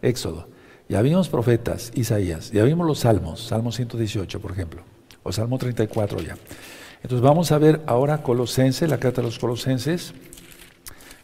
[0.01, 0.47] Éxodo,
[0.89, 4.83] ya vimos profetas, Isaías, ya vimos los salmos, Salmo 118, por ejemplo,
[5.23, 6.37] o Salmo 34 ya.
[7.01, 10.13] Entonces vamos a ver ahora Colosense, la carta de los Colosenses,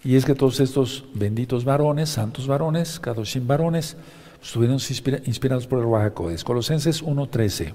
[0.04, 3.98] y es que todos estos benditos varones, santos varones, Kadoshim varones,
[4.42, 4.80] estuvieron
[5.26, 6.44] inspirados por el Ruajacodes.
[6.44, 7.74] Colosenses 1.13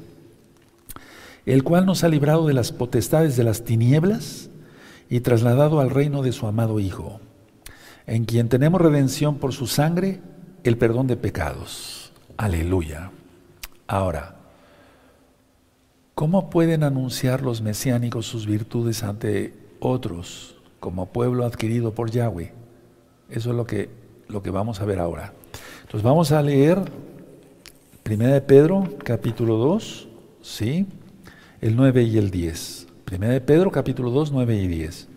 [1.47, 4.49] el cual nos ha librado de las potestades de las tinieblas
[5.11, 7.21] y trasladado al reino de su amado Hijo,
[8.07, 10.21] en quien tenemos redención por su sangre,
[10.65, 12.13] el perdón de pecados.
[12.37, 13.11] Aleluya.
[13.87, 14.37] Ahora,
[16.15, 22.53] ¿cómo pueden anunciar los mesiánicos sus virtudes ante otros como pueblo adquirido por Yahweh?
[23.31, 23.89] Eso es lo que,
[24.29, 25.33] lo que vamos a ver ahora.
[25.83, 26.79] Entonces vamos a leer
[28.09, 30.09] 1 de Pedro, capítulo 2,
[30.43, 30.87] ¿sí?
[31.61, 32.89] el 9 y el 10.
[33.07, 35.09] Primera de Pedro, capítulo 2, 9 y 10.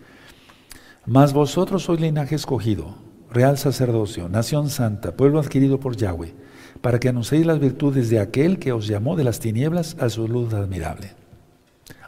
[1.04, 2.94] Mas vosotros sois linaje escogido,
[3.30, 6.34] real sacerdocio, nación santa, pueblo adquirido por Yahweh,
[6.80, 10.28] para que anunciéis las virtudes de aquel que os llamó de las tinieblas a su
[10.28, 11.12] luz admirable.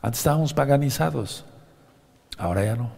[0.02, 1.44] Antes estábamos paganizados,
[2.38, 2.90] ahora ya no.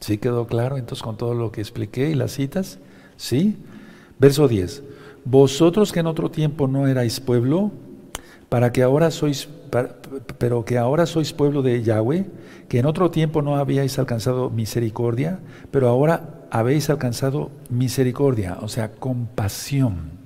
[0.00, 2.78] ¿Sí quedó claro entonces con todo lo que expliqué y las citas?
[3.16, 3.56] ¿Sí?
[4.18, 4.82] Verso 10.
[5.24, 7.72] Vosotros que en otro tiempo no erais pueblo,
[8.48, 9.48] para que ahora sois
[10.38, 12.26] pero que ahora sois pueblo de Yahweh,
[12.68, 15.40] que en otro tiempo no habíais alcanzado misericordia,
[15.70, 20.17] pero ahora habéis alcanzado misericordia, o sea, compasión.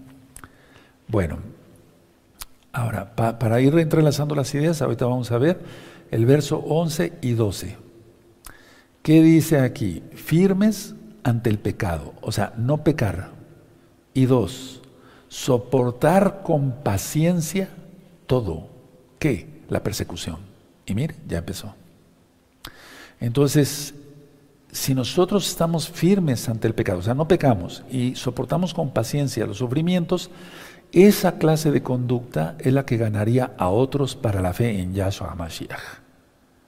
[1.08, 1.38] Bueno,
[2.72, 5.60] ahora, para ir entrelazando las ideas, ahorita vamos a ver
[6.10, 7.76] el verso 11 y 12.
[9.02, 10.02] ¿Qué dice aquí?
[10.14, 10.94] Firmes
[11.24, 13.30] ante el pecado, o sea, no pecar.
[14.14, 14.82] Y dos,
[15.28, 17.70] soportar con paciencia
[18.26, 18.72] todo
[19.22, 19.46] ¿Qué?
[19.68, 20.38] La persecución.
[20.84, 21.76] Y mire, ya empezó.
[23.20, 23.94] Entonces,
[24.72, 29.46] si nosotros estamos firmes ante el pecado, o sea, no pecamos y soportamos con paciencia
[29.46, 30.28] los sufrimientos,
[30.92, 35.32] esa clase de conducta es la que ganaría a otros para la fe en Yahshua
[35.32, 35.80] HaMashiach.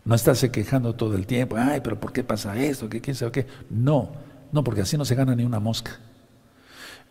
[0.04, 2.88] No estarse quejando todo el tiempo, ay, pero ¿por qué pasa esto?
[2.88, 3.46] ¿Qué, ¿Quién sabe qué?
[3.70, 4.10] No,
[4.52, 5.98] no, porque así no se gana ni una mosca.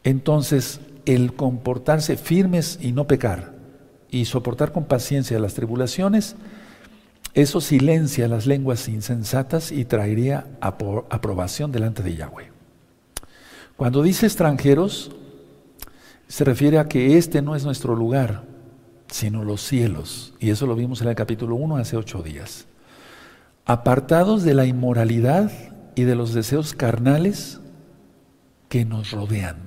[0.04, 3.54] Entonces, el comportarse firmes y no pecar,
[4.10, 6.36] y soportar con paciencia las tribulaciones,
[7.34, 12.52] eso silencia las lenguas insensatas y traería aprobación delante de Yahweh.
[13.76, 15.12] Cuando dice extranjeros,
[16.34, 18.42] se refiere a que este no es nuestro lugar,
[19.08, 20.34] sino los cielos.
[20.40, 22.66] Y eso lo vimos en el capítulo 1 hace ocho días.
[23.68, 25.52] Apartados de la inmoralidad
[25.94, 27.60] y de los deseos carnales
[28.68, 29.58] que nos rodean.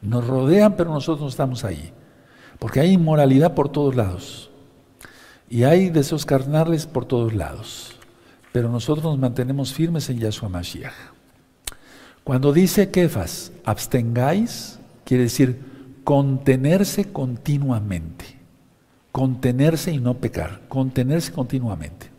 [0.00, 1.92] Nos rodean, pero nosotros no estamos ahí.
[2.58, 4.50] Porque hay inmoralidad por todos lados.
[5.50, 7.96] Y hay deseos carnales por todos lados.
[8.50, 10.94] Pero nosotros nos mantenemos firmes en Yahshua Mashiach.
[12.24, 15.73] Cuando dice Kefas, abstengáis, quiere decir
[16.04, 18.38] contenerse continuamente.
[19.10, 20.60] Contenerse y no pecar.
[20.68, 22.10] Contenerse continuamente.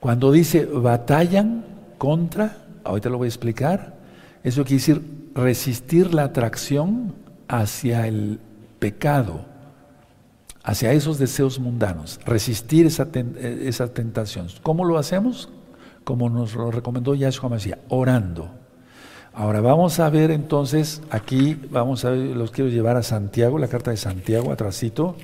[0.00, 1.64] Cuando dice batallan
[1.98, 3.94] contra, ahorita lo voy a explicar,
[4.42, 7.14] eso quiere decir resistir la atracción
[7.48, 8.38] hacia el
[8.78, 9.46] pecado,
[10.62, 13.08] hacia esos deseos mundanos, resistir esa,
[13.40, 14.48] esa tentación.
[14.62, 15.48] ¿Cómo lo hacemos?
[16.04, 18.50] Como nos lo recomendó Yahshua Mashiach, orando.
[19.36, 23.66] Ahora vamos a ver entonces, aquí vamos a ver, los quiero llevar a Santiago, la
[23.66, 25.16] carta de Santiago, atrásito,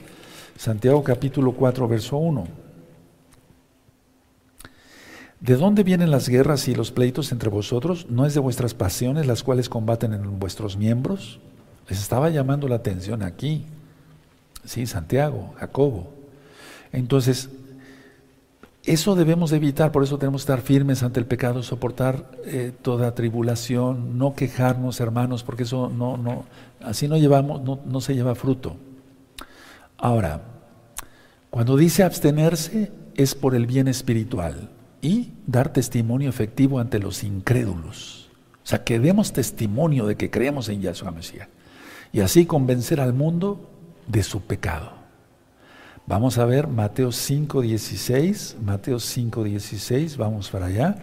[0.56, 2.48] Santiago capítulo 4, verso 1.
[5.38, 8.08] ¿De dónde vienen las guerras y los pleitos entre vosotros?
[8.10, 11.38] ¿No es de vuestras pasiones las cuales combaten en vuestros miembros?
[11.88, 13.64] Les estaba llamando la atención aquí.
[14.64, 16.10] Sí, Santiago, Jacobo.
[16.92, 17.48] Entonces,
[18.84, 23.14] eso debemos evitar, por eso tenemos que estar firmes ante el pecado, soportar eh, toda
[23.14, 26.44] tribulación, no quejarnos, hermanos, porque eso no, no,
[26.82, 28.76] así no llevamos, no, no se lleva fruto.
[29.98, 30.42] Ahora,
[31.50, 34.70] cuando dice abstenerse es por el bien espiritual
[35.02, 38.30] y dar testimonio efectivo ante los incrédulos.
[38.64, 41.48] O sea, que demos testimonio de que creemos en Yahshua Mesías
[42.12, 43.68] y así convencer al mundo
[44.06, 44.99] de su pecado.
[46.06, 50.96] Vamos a ver Mateo 5.16, Mateo 5.16, vamos para allá.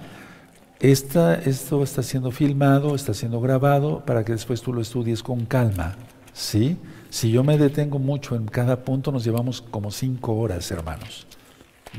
[0.79, 5.45] Esta, esto está siendo filmado, está siendo grabado para que después tú lo estudies con
[5.45, 5.95] calma.
[6.33, 6.77] ¿sí?
[7.09, 11.25] Si yo me detengo mucho en cada punto, nos llevamos como cinco horas, hermanos.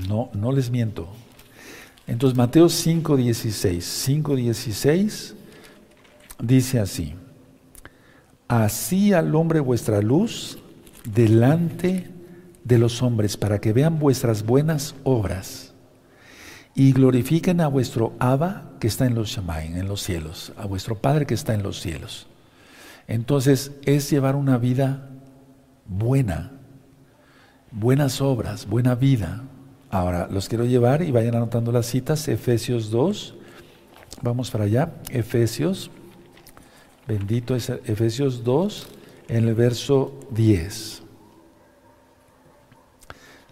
[0.08, 1.08] No, no les miento.
[2.06, 5.34] Entonces Mateo 5.16, 5.16
[6.40, 7.14] dice así.
[8.46, 10.58] Así alumbre vuestra luz
[11.04, 12.17] delante de
[12.76, 15.72] los hombres para que vean vuestras buenas obras
[16.74, 20.96] y glorifiquen a vuestro Abba que está en los Shamaim, en los cielos, a vuestro
[20.96, 22.26] Padre que está en los cielos.
[23.06, 25.08] Entonces es llevar una vida
[25.86, 26.52] buena,
[27.70, 29.44] buenas obras, buena vida.
[29.88, 33.34] Ahora los quiero llevar y vayan anotando las citas, Efesios 2,
[34.20, 35.90] vamos para allá, Efesios
[37.08, 38.86] Bendito es Efesios 2
[39.28, 41.07] en el verso 10.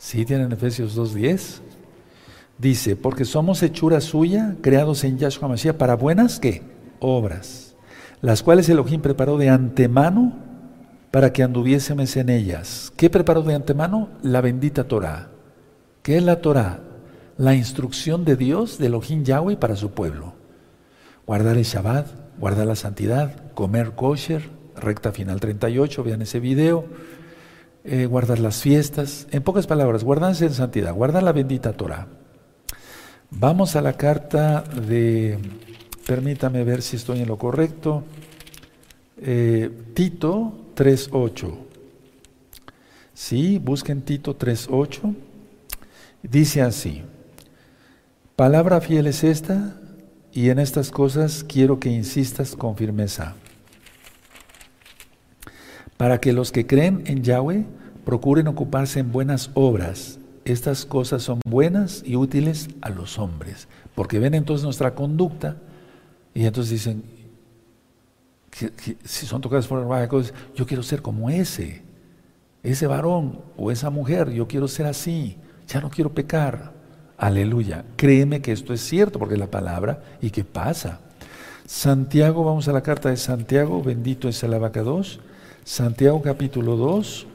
[0.07, 1.63] ¿Sí tienen Efesios 2, 10?
[2.59, 6.63] Dice, porque somos hechura suya, creados en Yahshua Mashiach para buenas, ¿qué?
[7.01, 7.75] Obras,
[8.21, 10.33] las cuales Elohim preparó de antemano
[11.11, 12.93] para que anduviésemos en ellas.
[12.97, 14.11] ¿Qué preparó de antemano?
[14.23, 15.31] La bendita Torah.
[16.05, 16.79] ¿Qué es la Torah?
[17.37, 20.35] La instrucción de Dios, de Elohim Yahweh para su pueblo.
[21.27, 22.07] Guardar el Shabbat,
[22.39, 26.85] guardar la santidad, comer kosher, recta final 38, vean ese video,
[27.89, 32.09] eh, guardar las fiestas, en pocas palabras, guardarse en santidad, guardar la bendita Torah.
[33.31, 35.39] Vamos a la carta de,
[36.05, 38.03] permítame ver si estoy en lo correcto,
[39.23, 41.57] eh, Tito 3.8.
[43.15, 45.15] Sí, busquen Tito 3.8.
[46.23, 47.03] Dice así,
[48.35, 49.77] palabra fiel es esta,
[50.33, 53.37] y en estas cosas quiero que insistas con firmeza,
[55.97, 57.65] para que los que creen en Yahweh
[58.07, 60.21] procuren ocuparse en buenas obras.
[60.45, 65.57] Estas cosas son buenas y útiles a los hombres, porque ven entonces nuestra conducta
[66.33, 67.03] y entonces dicen,
[69.05, 71.83] si son tocadas por el yo quiero ser como ese,
[72.63, 75.37] ese varón o esa mujer, yo quiero ser así,
[75.67, 76.75] ya no quiero pecar.
[77.19, 77.85] Aleluya.
[77.97, 81.01] Créeme que esto es cierto porque es la palabra y que pasa.
[81.67, 85.19] Santiago, vamos a la carta de Santiago, bendito es el abacados.
[85.65, 87.27] Santiago capítulo 2,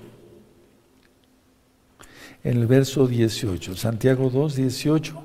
[2.44, 3.76] en el verso 18.
[3.76, 5.24] Santiago 2, 18.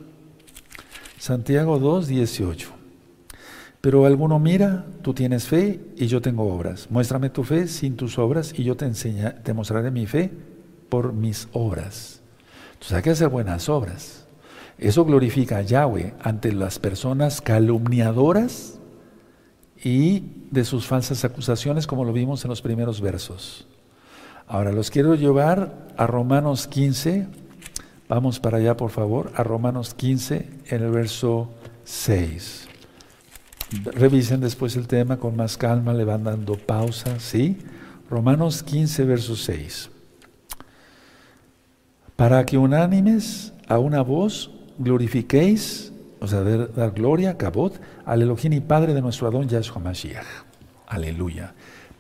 [1.19, 2.71] Santiago 2, 18.
[3.81, 6.89] Pero alguno mira, tú tienes fe y yo tengo obras.
[6.91, 10.31] Muéstrame tu fe sin tus obras y yo te, enseña, te mostraré mi fe
[10.89, 12.21] por mis obras.
[12.73, 14.27] Entonces hay que hacer buenas obras.
[14.79, 18.79] Eso glorifica a Yahweh ante las personas calumniadoras
[19.83, 23.67] y de sus falsas acusaciones, como lo vimos en los primeros versos.
[24.49, 27.27] Ahora los quiero llevar a Romanos 15.
[28.09, 31.51] Vamos para allá, por favor, a Romanos 15, en el verso
[31.85, 32.69] 6.
[33.85, 37.59] Revisen después el tema con más calma, le van dando pausa, ¿sí?
[38.09, 39.91] Romanos 15, verso 6.
[42.15, 48.61] Para que unánimes a una voz glorifiquéis, o sea, dar gloria, cabot, al Elohim y
[48.61, 50.25] Padre de nuestro Adón Yahshua Mashiach.
[50.87, 51.53] Aleluya.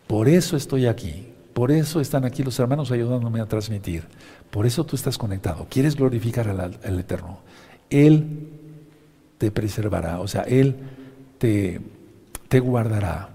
[0.06, 1.35] Por eso estoy aquí.
[1.56, 4.04] Por eso están aquí los hermanos ayudándome a transmitir.
[4.50, 5.66] Por eso tú estás conectado.
[5.70, 7.38] Quieres glorificar al, Eterno.
[7.88, 8.50] Él
[9.38, 10.76] te preservará, o sea, Él
[11.38, 11.80] te,
[12.48, 13.30] te guardará.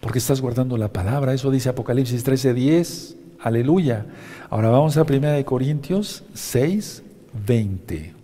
[0.00, 1.32] Porque estás guardando la palabra.
[1.32, 3.14] Eso dice Apocalipsis 13:10.
[3.38, 4.04] Aleluya.
[4.50, 7.04] Ahora vamos a 1 Corintios 6,
[7.46, 8.14] 20.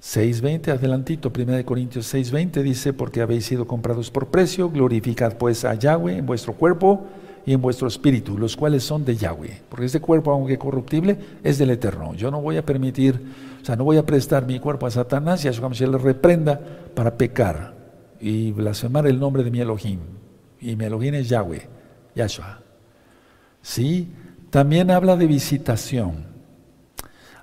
[0.00, 5.74] 6.20, adelantito, 1 Corintios 6.20 dice, porque habéis sido comprados por precio, glorificad pues a
[5.74, 7.04] Yahweh en vuestro cuerpo
[7.48, 9.62] y en vuestro espíritu, los cuales son de Yahweh.
[9.70, 12.12] Porque este cuerpo, aunque corruptible, es del Eterno.
[12.12, 13.18] Yo no voy a permitir,
[13.62, 16.60] o sea, no voy a prestar mi cuerpo a Satanás y a su le reprenda
[16.94, 17.74] para pecar
[18.20, 19.98] y blasfemar el nombre de mi Elohim.
[20.60, 21.66] Y mi Elohim es Yahweh,
[22.14, 22.60] Yahshua.
[23.62, 24.12] Sí,
[24.50, 26.26] también habla de visitación.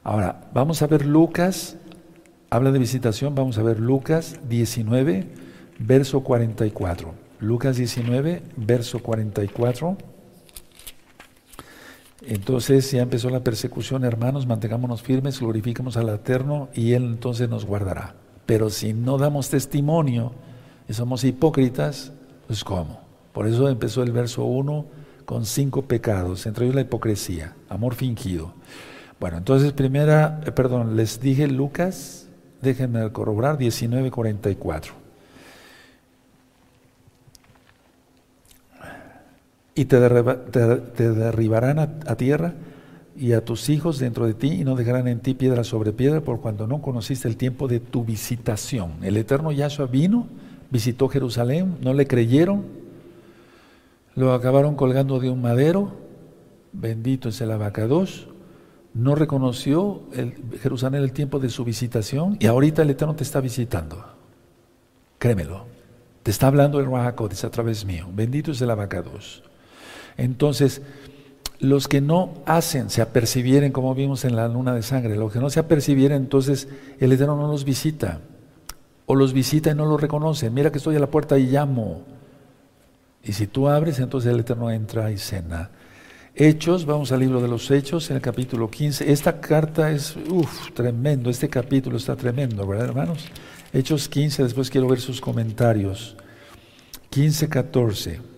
[0.03, 1.77] Ahora, vamos a ver Lucas
[2.51, 5.25] habla de visitación, vamos a ver Lucas 19,
[5.79, 7.24] verso 44.
[7.45, 9.97] Lucas 19, verso 44.
[12.27, 17.65] Entonces ya empezó la persecución, hermanos, mantengámonos firmes, glorificamos al Eterno y Él entonces nos
[17.65, 18.15] guardará.
[18.45, 20.31] Pero si no damos testimonio
[20.89, 22.11] y somos hipócritas,
[22.47, 22.99] pues ¿cómo?
[23.31, 24.85] Por eso empezó el verso 1
[25.25, 28.53] con cinco pecados, entre ellos la hipocresía, amor fingido.
[29.19, 32.25] Bueno, entonces primera, eh, perdón, les dije Lucas
[32.61, 35.04] déjenme corroborar, 1944.
[39.75, 42.53] Y te, derribarán a, tierra
[43.17, 46.21] y a tus hijos dentro de ti y no dejarán en ti piedra sobre piedra
[46.21, 48.93] por cuando no conociste el tiempo de tu visitación.
[49.01, 50.27] El eterno Yahshua vino,
[50.71, 52.63] visitó Jerusalén, no le creyeron,
[54.15, 55.91] lo acabaron colgando de un madero,
[56.71, 58.29] bendito es el abacados,
[58.93, 60.03] no reconoció
[60.61, 64.05] Jerusalén el tiempo de su visitación y ahorita el Eterno te está visitando.
[65.19, 65.65] Créemelo.
[66.23, 68.07] Te está hablando el Rahakodes a través mío.
[68.11, 69.43] Bendito es el abacados.
[70.17, 70.81] Entonces,
[71.59, 75.39] los que no hacen, se apercibieren, como vimos en la luna de sangre, los que
[75.39, 76.67] no se apercibieren, entonces
[76.99, 78.19] el Eterno no los visita.
[79.05, 80.53] O los visita y no los reconocen.
[80.53, 82.03] Mira que estoy a la puerta y llamo.
[83.23, 85.69] Y si tú abres, entonces el Eterno entra y cena.
[86.35, 89.09] Hechos, vamos al libro de los Hechos, en el capítulo 15.
[89.09, 93.25] Esta carta es, uff, tremendo, este capítulo está tremendo, ¿verdad, hermanos?
[93.71, 96.17] Hechos 15, después quiero ver sus comentarios.
[97.09, 98.34] 15, 14.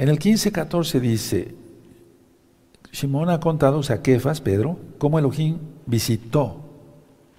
[0.00, 1.54] En el 15, 14 dice,
[2.90, 6.56] Simón ha contado, sea, Kefas, Pedro, cómo Elohim visitó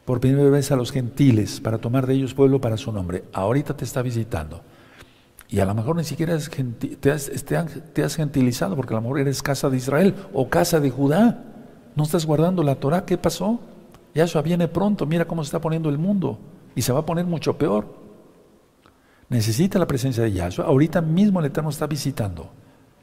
[0.05, 3.24] por primera vez a los gentiles para tomar de ellos pueblo para su nombre.
[3.34, 4.62] Ahorita te está visitando.
[5.49, 6.38] Y a lo mejor ni siquiera
[6.99, 11.43] te, has, gentilizado porque a lo mejor eres casa de Israel o casa de Judá.
[11.95, 13.05] No estás guardando la Torah.
[13.05, 13.59] ¿Qué pasó?
[14.14, 15.07] Yahshua viene pronto.
[15.07, 16.38] Mira cómo se está poniendo el mundo.
[16.76, 18.00] Y se va a poner mucho peor.
[19.32, 20.65] Necesita la presencia de Yahshua.
[20.65, 22.51] Ahorita mismo el Eterno está visitando.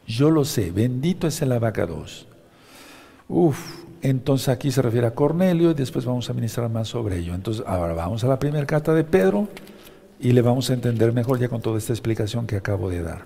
[0.07, 0.71] Yo lo sé.
[0.71, 2.29] Bendito es el abacados.
[3.29, 7.35] Uf, entonces aquí se refiere a Cornelio y después vamos a ministrar más sobre ello.
[7.35, 9.49] Entonces, ahora vamos a la primera carta de Pedro
[10.21, 13.25] y le vamos a entender mejor ya con toda esta explicación que acabo de dar.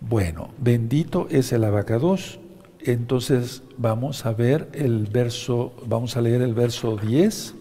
[0.00, 2.40] Bueno, bendito es el abacados.
[2.80, 7.54] Entonces vamos a ver el verso, vamos a leer el verso 10.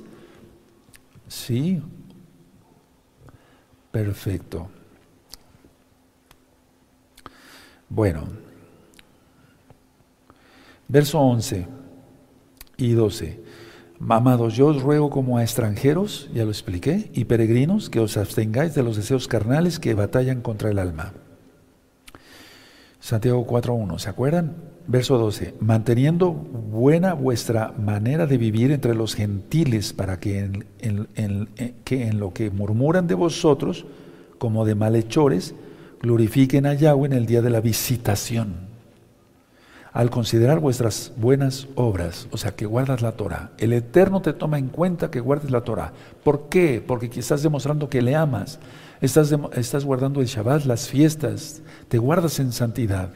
[1.27, 1.83] Sí.
[3.91, 4.69] Perfecto.
[7.89, 8.27] Bueno.
[10.87, 11.67] Verso 11
[12.77, 13.43] y 12.
[13.99, 18.75] Amados, yo os ruego como a extranjeros, ya lo expliqué, y peregrinos, que os abstengáis
[18.75, 21.13] de los deseos carnales que batallan contra el alma.
[22.99, 24.55] Santiago 4.1, ¿se acuerdan?
[24.87, 31.49] Verso 12, manteniendo buena vuestra manera de vivir entre los gentiles, para que en,
[31.83, 33.85] que en lo que murmuran de vosotros,
[34.37, 35.55] como de malhechores,
[36.01, 38.67] glorifiquen a Yahweh en el día de la visitación
[39.97, 43.49] al considerar vuestras buenas obras, o sea, que guardas la Torah.
[43.57, 45.91] El Eterno te toma en cuenta que guardes la Torah.
[46.23, 46.83] ¿Por qué?
[46.85, 48.59] Porque estás demostrando que le amas.
[49.01, 51.63] Estás, estás guardando el Shabbat, las fiestas.
[51.87, 53.09] Te guardas en santidad.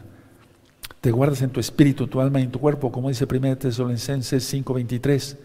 [1.02, 4.44] Te guardas en tu espíritu, tu alma y en tu cuerpo, como dice 1 Tesalonicenses
[4.54, 5.36] 5:23.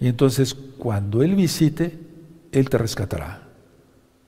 [0.00, 1.98] Y entonces, cuando Él visite,
[2.52, 3.42] Él te rescatará.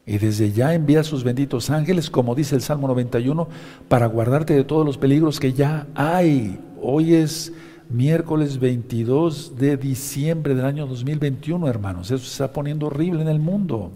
[0.04, 3.48] Y desde ya envía a sus benditos ángeles, como dice el Salmo 91,
[3.88, 6.60] para guardarte de todos los peligros que ya hay.
[6.80, 7.52] Hoy es
[7.88, 12.10] miércoles 22 de diciembre del año 2021, hermanos.
[12.10, 13.92] Eso se está poniendo horrible en el mundo.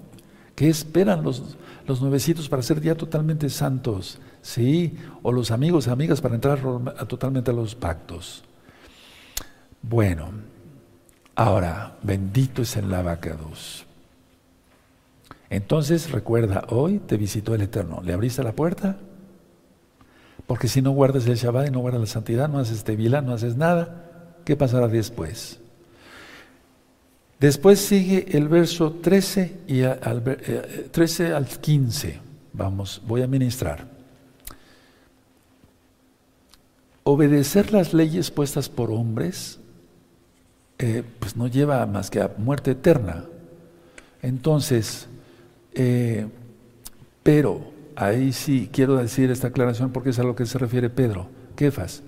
[0.57, 1.57] ¿Qué esperan los,
[1.87, 4.19] los nuevecitos para ser ya totalmente santos?
[4.43, 6.61] Sí, o los amigos amigas para entrar
[7.07, 8.43] totalmente a los pactos.
[9.83, 10.31] Bueno,
[11.35, 13.87] ahora, bendito es el abacados.
[15.51, 18.01] Entonces recuerda, hoy te visitó el Eterno.
[18.05, 18.99] ¿Le abriste la puerta?
[20.47, 23.33] Porque si no guardas el Shabbat y no guardas la santidad, no haces tevila, no
[23.33, 25.61] haces nada, ¿qué pasará después?
[27.41, 30.23] Después sigue el verso 13, y al,
[30.93, 32.21] 13 eh, al 15.
[32.53, 34.00] Vamos, voy a ministrar.
[37.13, 39.59] Obedecer las leyes puestas por hombres,
[40.79, 43.25] eh, pues no lleva más que a muerte eterna.
[44.23, 45.09] Entonces,
[45.75, 46.29] eh,
[47.25, 51.27] pero ahí sí quiero decir esta aclaración porque es a lo que se refiere Pedro.
[51.57, 52.05] Kefas,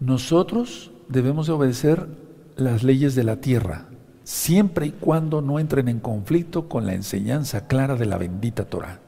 [0.00, 2.08] nosotros debemos de obedecer
[2.56, 3.86] las leyes de la tierra,
[4.24, 8.98] siempre y cuando no entren en conflicto con la enseñanza clara de la bendita Torah.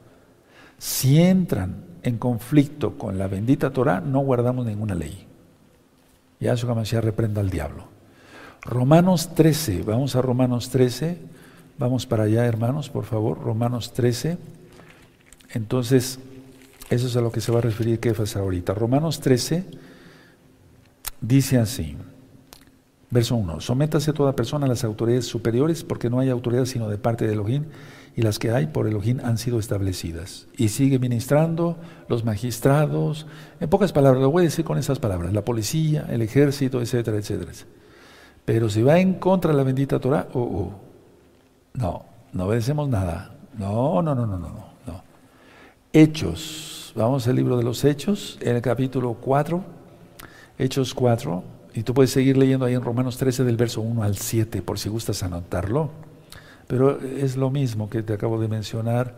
[0.77, 5.25] Si entran en conflicto con la bendita Torah, no guardamos ninguna ley.
[6.39, 7.85] Yahshua Mashiach reprenda al diablo.
[8.61, 11.17] Romanos 13, vamos a Romanos 13,
[11.79, 14.37] vamos para allá hermanos, por favor, Romanos 13.
[15.55, 16.19] Entonces,
[16.91, 18.75] eso es a lo que se va a referir Kefas ahorita.
[18.75, 19.65] Romanos 13
[21.21, 21.97] dice así.
[23.09, 23.61] Verso 1.
[23.61, 27.33] Sométase toda persona a las autoridades superiores, porque no hay autoridad sino de parte de
[27.33, 27.65] Elohim,
[28.15, 30.47] y las que hay por Elohim han sido establecidas.
[30.55, 33.27] Y sigue ministrando los magistrados,
[33.59, 37.17] en pocas palabras, lo voy a decir con esas palabras, la policía, el ejército, etcétera,
[37.17, 37.51] etcétera.
[38.45, 40.71] Pero si va en contra de la bendita Torah, oh, oh,
[41.73, 43.35] no, no obedecemos nada.
[43.57, 45.03] No, no, no, no, no, no.
[45.91, 49.63] Hechos, vamos al libro de los Hechos, en el capítulo 4,
[50.57, 51.43] Hechos 4.
[51.73, 54.79] Y tú puedes seguir leyendo ahí en Romanos 13 del verso 1 al 7 por
[54.79, 55.89] si gustas anotarlo.
[56.67, 59.17] Pero es lo mismo que te acabo de mencionar.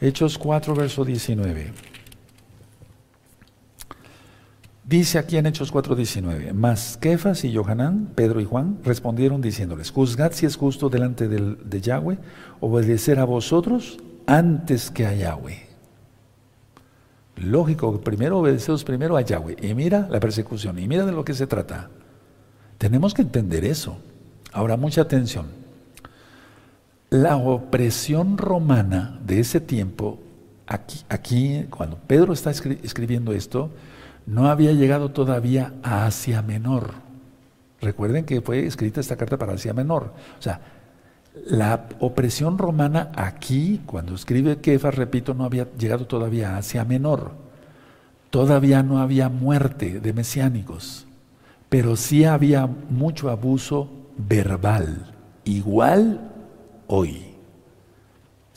[0.00, 1.72] Hechos 4, verso 19.
[4.84, 9.90] Dice aquí en Hechos 4, 19, mas Kefas y Johanán, Pedro y Juan, respondieron diciéndoles,
[9.90, 12.16] juzgad si es justo delante de Yahweh
[12.60, 15.68] obedecer a vosotros antes que a Yahweh.
[17.36, 19.56] Lógico, primero obedecemos primero a Yahweh.
[19.60, 21.90] Y mira la persecución, y mira de lo que se trata.
[22.78, 23.98] Tenemos que entender eso.
[24.52, 25.46] Ahora, mucha atención.
[27.10, 30.18] La opresión romana de ese tiempo,
[30.66, 33.70] aquí, aquí cuando Pedro está escribiendo esto,
[34.26, 36.92] no había llegado todavía a Asia Menor.
[37.80, 40.12] Recuerden que fue escrita esta carta para Asia Menor.
[40.38, 40.60] O sea,
[41.46, 47.32] la opresión romana aquí, cuando escribe Kefas, repito, no había llegado todavía a Asia Menor.
[48.28, 51.06] Todavía no había muerte de mesiánicos,
[51.70, 53.88] pero sí había mucho abuso
[54.18, 56.27] verbal, igual
[56.88, 57.36] hoy.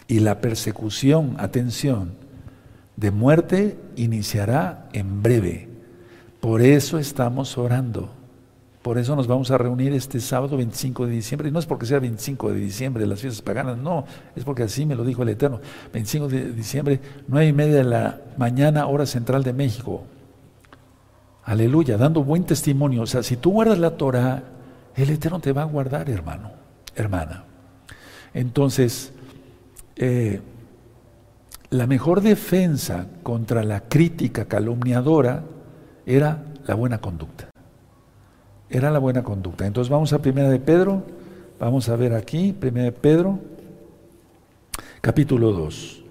[0.07, 2.13] Y la persecución, atención,
[2.97, 5.69] de muerte iniciará en breve.
[6.39, 8.09] Por eso estamos orando.
[8.82, 11.49] Por eso nos vamos a reunir este sábado 25 de diciembre.
[11.49, 14.05] Y no es porque sea 25 de diciembre de las fiestas paganas, no,
[14.36, 15.59] es porque así me lo dijo el Eterno.
[15.93, 20.03] 25 de diciembre, 9 y media de la mañana, hora central de México.
[21.43, 23.03] Aleluya, dando buen testimonio.
[23.03, 24.43] O sea, si tú guardas la Torah,
[24.95, 26.51] el Eterno te va a guardar, hermano,
[26.95, 27.45] hermana.
[28.34, 29.13] Entonces,
[29.95, 30.41] eh,
[31.69, 35.43] la mejor defensa contra la crítica calumniadora
[36.05, 37.51] era la buena conducta
[38.71, 39.67] era la buena conducta.
[39.67, 41.03] Entonces vamos a Primera de Pedro,
[41.59, 43.39] vamos a ver aquí, Primera de Pedro,
[45.01, 46.03] capítulo 2.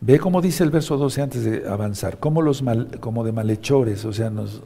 [0.00, 2.62] Ve cómo dice el verso 12 antes de avanzar, como, los
[3.00, 4.62] como de malhechores, o sea, nos,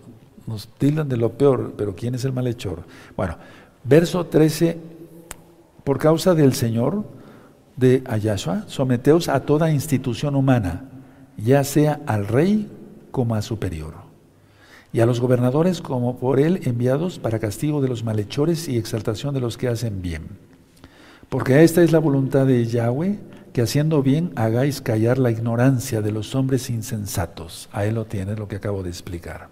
[0.47, 2.83] nos tildan de lo peor, pero ¿quién es el malhechor?
[3.17, 3.39] Bueno,
[3.85, 4.79] verso 13,
[5.85, 7.05] por causa del Señor
[7.77, 10.85] de Ayashua, someteos a toda institución humana,
[11.37, 12.71] ya sea al rey
[13.11, 13.95] como a superior
[14.93, 19.35] y a los gobernadores como por él enviados para castigo de los malhechores y exaltación
[19.35, 20.29] de los que hacen bien.
[21.29, 23.19] Porque esta es la voluntad de Yahweh,
[23.55, 27.71] que haciendo bien hagáis callar la ignorancia de los hombres insensatos.
[27.73, 29.49] A él lo tiene lo que acabo de explicar.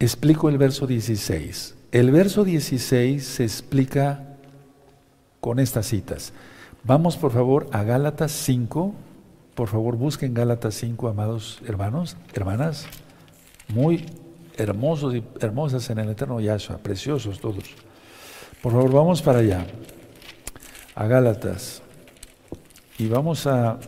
[0.00, 1.76] Explico el verso 16.
[1.92, 4.31] El verso 16 se explica
[5.42, 6.32] con estas citas.
[6.84, 8.94] Vamos por favor a Gálatas 5.
[9.54, 12.86] Por favor busquen Gálatas 5, amados hermanos, hermanas
[13.68, 14.06] muy
[14.56, 17.64] hermosos y hermosas en el eterno Yahshua, preciosos todos.
[18.62, 19.66] Por favor, vamos para allá,
[20.94, 21.82] a Gálatas,
[22.98, 23.78] y vamos a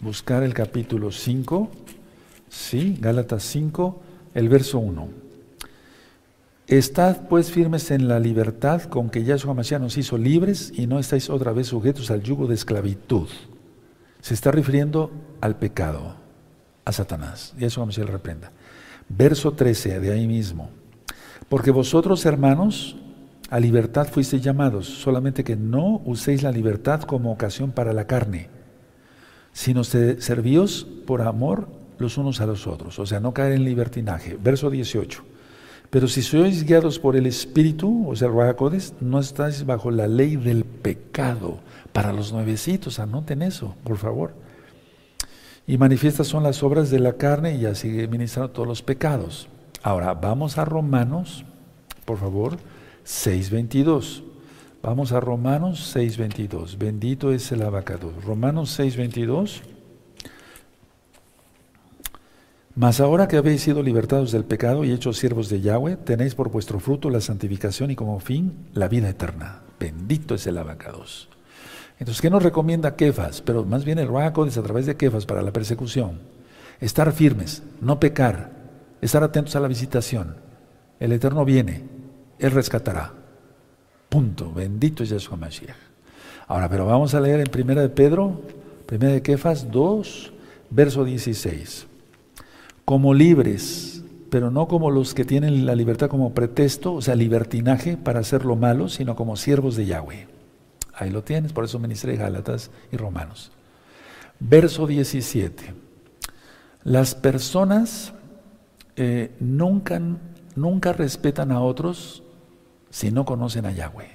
[0.00, 1.70] buscar el capítulo 5,
[2.48, 4.02] sí, Gálatas 5,
[4.34, 5.21] el verso 1.
[6.72, 10.98] Estad pues firmes en la libertad con que Yahshua Mashiach nos hizo libres y no
[10.98, 13.28] estáis otra vez sujetos al yugo de esclavitud.
[14.22, 15.10] Se está refiriendo
[15.42, 16.14] al pecado,
[16.86, 17.52] a Satanás.
[17.58, 18.52] Yahshua Mashiach le reprenda.
[19.06, 20.70] Verso 13, de ahí mismo.
[21.50, 22.96] Porque vosotros, hermanos,
[23.50, 28.48] a libertad fuisteis llamados, solamente que no uséis la libertad como ocasión para la carne,
[29.52, 31.68] sino servíos por amor
[31.98, 32.98] los unos a los otros.
[32.98, 34.38] O sea, no caer en libertinaje.
[34.42, 35.31] Verso 18.
[35.92, 40.36] Pero si sois guiados por el Espíritu, o sea, Ruajacodes, no estáis bajo la ley
[40.36, 41.58] del pecado.
[41.92, 44.32] Para los nuevecitos, anoten eso, por favor.
[45.66, 49.48] Y manifiestas son las obras de la carne y así ministrando todos los pecados.
[49.82, 51.44] Ahora, vamos a Romanos,
[52.06, 52.56] por favor,
[53.04, 54.22] 6.22.
[54.82, 56.78] Vamos a Romanos 6.22.
[56.78, 58.14] Bendito es el abacado.
[58.24, 59.60] Romanos 6.22.
[62.74, 66.50] Mas ahora que habéis sido libertados del pecado y hechos siervos de Yahweh, tenéis por
[66.50, 69.60] vuestro fruto la santificación y como fin la vida eterna.
[69.78, 71.28] Bendito es el abacados.
[71.98, 73.42] Entonces, ¿qué nos recomienda Kefas?
[73.42, 74.08] Pero más bien el
[74.46, 76.20] es a través de Kefas para la persecución.
[76.80, 78.52] Estar firmes, no pecar,
[79.02, 80.36] estar atentos a la visitación.
[80.98, 81.82] El Eterno viene,
[82.38, 83.12] Él rescatará.
[84.08, 84.50] Punto.
[84.50, 85.76] Bendito es Yeshua Mashiach.
[86.48, 88.40] Ahora, pero vamos a leer en Primera de Pedro,
[88.86, 90.32] Primera de Kefas 2,
[90.70, 91.91] verso 16
[92.84, 97.96] como libres, pero no como los que tienen la libertad como pretexto, o sea, libertinaje
[97.96, 100.28] para hacer lo malo, sino como siervos de Yahweh.
[100.94, 103.52] Ahí lo tienes, por eso ministré Gálatas y Romanos.
[104.40, 105.74] Verso 17.
[106.84, 108.12] Las personas
[108.96, 110.00] eh, nunca,
[110.56, 112.22] nunca respetan a otros
[112.90, 114.10] si no conocen a Yahweh.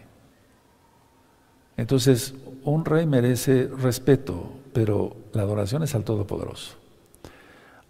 [1.77, 6.86] Entonces, un rey merece respeto, pero la adoración es al Todopoderoso.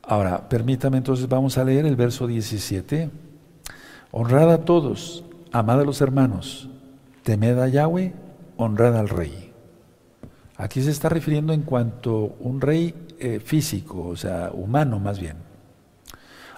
[0.10, 3.10] Ahora, permítame entonces, vamos a leer el verso 17.
[4.12, 6.70] Honrad a todos, amad a los hermanos,
[7.24, 8.14] temed a Yahweh,
[8.56, 9.52] honrad al rey.
[10.56, 15.36] Aquí se está refiriendo en cuanto un rey eh, físico, o sea, humano más bien.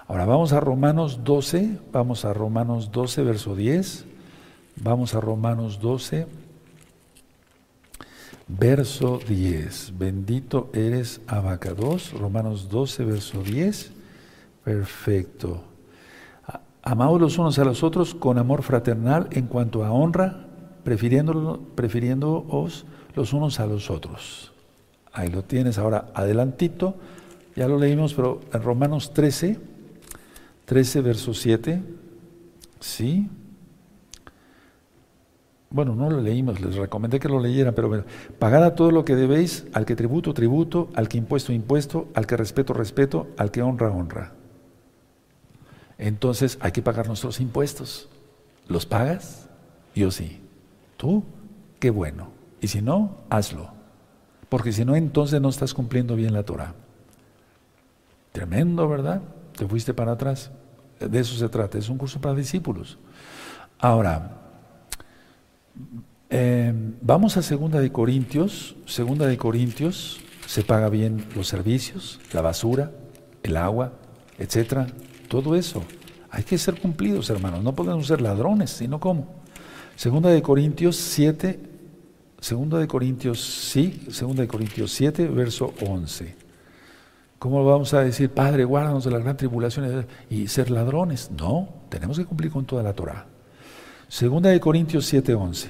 [0.06, 4.06] Ahora vamos a Romanos 12, vamos a Romanos 12, verso 10.
[4.76, 6.26] Vamos a Romanos 12,
[8.58, 9.98] verso 10.
[9.98, 13.92] Bendito eres Abacados, Romanos 12, verso 10.
[14.64, 15.62] Perfecto.
[16.82, 20.46] Amados los unos a los otros con amor fraternal en cuanto a honra,
[20.82, 24.52] prefiriéndoos los unos a los otros.
[25.12, 26.94] Ahí lo tienes ahora adelantito,
[27.56, 29.58] ya lo leímos, pero en Romanos 13,
[30.64, 31.82] 13, verso 7,
[32.78, 33.28] ¿sí?
[35.70, 38.04] Bueno, no lo leímos, les recomendé que lo leyeran, pero
[38.40, 42.26] pagad a todo lo que debéis, al que tributo, tributo, al que impuesto, impuesto, al
[42.26, 44.32] que respeto, respeto, al que honra, honra.
[45.96, 48.08] Entonces hay que pagar nuestros impuestos.
[48.66, 49.48] ¿Los pagas?
[49.94, 50.40] Yo sí.
[50.96, 51.22] ¿Tú?
[51.78, 52.30] Qué bueno.
[52.60, 53.70] Y si no, hazlo.
[54.48, 56.74] Porque si no, entonces no estás cumpliendo bien la Torah.
[58.32, 59.22] Tremendo, ¿verdad?
[59.56, 60.50] Te fuiste para atrás.
[60.98, 61.78] De eso se trata.
[61.78, 62.98] Es un curso para discípulos.
[63.78, 64.39] Ahora,
[66.30, 68.76] eh, vamos a Segunda de Corintios.
[68.86, 72.92] Segunda de Corintios se paga bien los servicios, la basura,
[73.42, 73.92] el agua,
[74.38, 74.86] etcétera.
[75.28, 75.82] Todo eso.
[76.30, 77.62] Hay que ser cumplidos, hermanos.
[77.62, 79.40] No podemos ser ladrones, sino cómo.
[79.96, 81.60] Segunda de Corintios 7,
[82.40, 86.36] Segunda de Corintios, sí, Segunda de Corintios 7, verso 11.
[87.38, 91.30] ¿Cómo vamos a decir, Padre, guárdanos de la gran tribulación y ser ladrones?
[91.30, 93.26] No, tenemos que cumplir con toda la Torah.
[94.10, 95.68] Segunda de Corintios 7:11.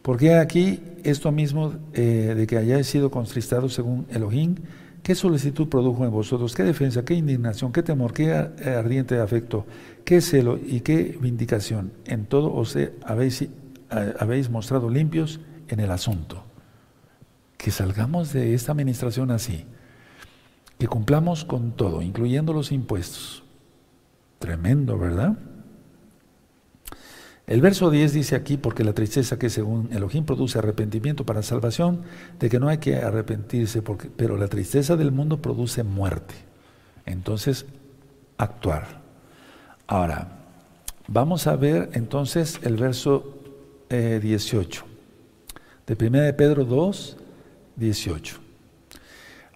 [0.00, 4.54] Porque aquí esto mismo eh, de que hayáis sido contristados según Elohim,
[5.02, 6.54] ¿qué solicitud produjo en vosotros?
[6.54, 7.04] ¿Qué defensa?
[7.04, 7.72] ¿Qué indignación?
[7.72, 8.12] ¿Qué temor?
[8.12, 9.66] ¿Qué ardiente afecto?
[10.04, 11.90] ¿Qué celo y qué vindicación?
[12.04, 13.50] En todo os habéis, eh,
[13.90, 16.44] habéis mostrado limpios en el asunto.
[17.56, 19.64] Que salgamos de esta administración así.
[20.78, 23.42] Que cumplamos con todo, incluyendo los impuestos.
[24.38, 25.36] Tremendo, ¿verdad?
[27.46, 32.02] El verso 10 dice aquí, porque la tristeza que según Elohim produce arrepentimiento para salvación,
[32.40, 33.82] de que no hay que arrepentirse,
[34.16, 36.34] pero la tristeza del mundo produce muerte.
[37.04, 37.66] Entonces,
[38.36, 39.00] actuar.
[39.86, 40.38] Ahora,
[41.06, 43.38] vamos a ver entonces el verso
[43.88, 47.16] 18, eh, de 1 de Pedro 2,
[47.76, 48.40] 18.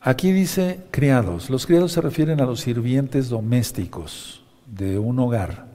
[0.00, 1.50] Aquí dice criados.
[1.50, 5.69] Los criados se refieren a los sirvientes domésticos de un hogar.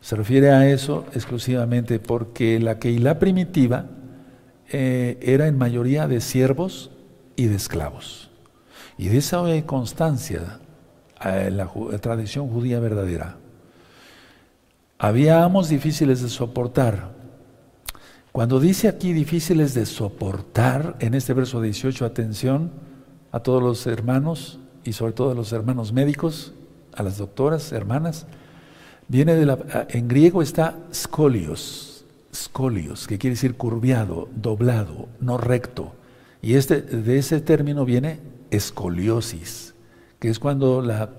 [0.00, 3.86] Se refiere a eso exclusivamente porque la Keilah primitiva
[4.70, 6.90] eh, era en mayoría de siervos
[7.36, 8.30] y de esclavos.
[8.96, 10.60] Y de esa constancia
[11.20, 11.70] en la,
[12.00, 13.36] tradición judía verdadera.
[14.98, 17.10] Había amos difíciles de soportar.
[18.32, 22.72] Cuando dice aquí difíciles de soportar, en este verso 18, atención
[23.32, 26.52] a todos los hermanos y sobre todo a los hermanos médicos,
[26.94, 28.26] a las doctoras, hermanas,
[29.08, 32.04] viene de la, en griego está scolios,
[32.34, 35.94] scolios, que quiere decir curviado, doblado, no recto.
[36.40, 39.74] Y este, de ese término viene escoliosis,
[40.18, 41.10] que es cuando la,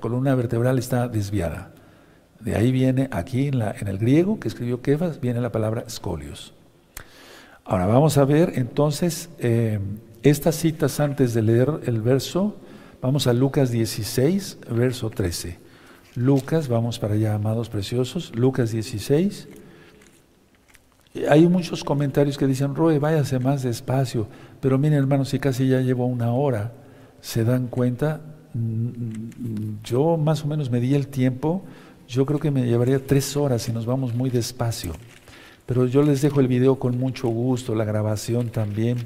[0.00, 1.72] columna vertebral está desviada.
[2.38, 5.84] De ahí viene, aquí en, la, en el griego que escribió Kefas, viene la palabra
[5.88, 6.54] scolios.
[7.64, 9.78] Ahora vamos a ver entonces eh,
[10.22, 12.56] estas citas antes de leer el verso.
[13.02, 15.58] Vamos a Lucas 16, verso 13.
[16.16, 18.32] Lucas, vamos para allá, amados preciosos.
[18.34, 19.48] Lucas 16.
[21.28, 24.26] Hay muchos comentarios que dicen, Roe, váyase más despacio.
[24.60, 26.72] Pero miren, hermanos, si casi ya llevo una hora,
[27.20, 28.20] se dan cuenta,
[28.54, 31.62] mm, yo más o menos me di el tiempo,
[32.08, 34.92] yo creo que me llevaría tres horas si nos vamos muy despacio.
[35.66, 38.98] Pero yo les dejo el video con mucho gusto, la grabación también,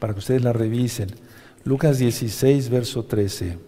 [0.00, 1.08] para que ustedes la revisen.
[1.64, 3.58] Lucas 16, verso 13.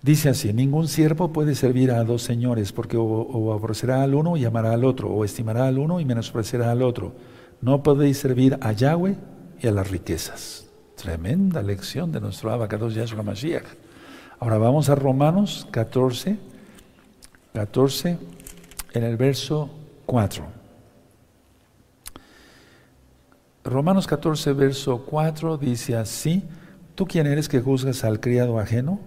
[0.00, 4.44] Dice así, ningún siervo puede servir a dos señores, porque o, aborrecerá al uno y
[4.44, 7.14] amará al otro, o estimará al uno y menospreciará al otro.
[7.60, 9.16] No podéis servir a Yahweh
[9.60, 10.66] y a las riquezas.
[10.94, 13.66] Tremenda lección de nuestro abacados Yahshua Mashiach.
[14.38, 16.38] Ahora vamos a Romanos 14,
[17.54, 18.18] 14,
[18.92, 19.68] en el verso
[20.06, 20.44] 4.
[23.64, 26.44] Romanos 14, verso 4 dice así,
[26.94, 29.00] ¿tú quién eres que juzgas al criado ajeno?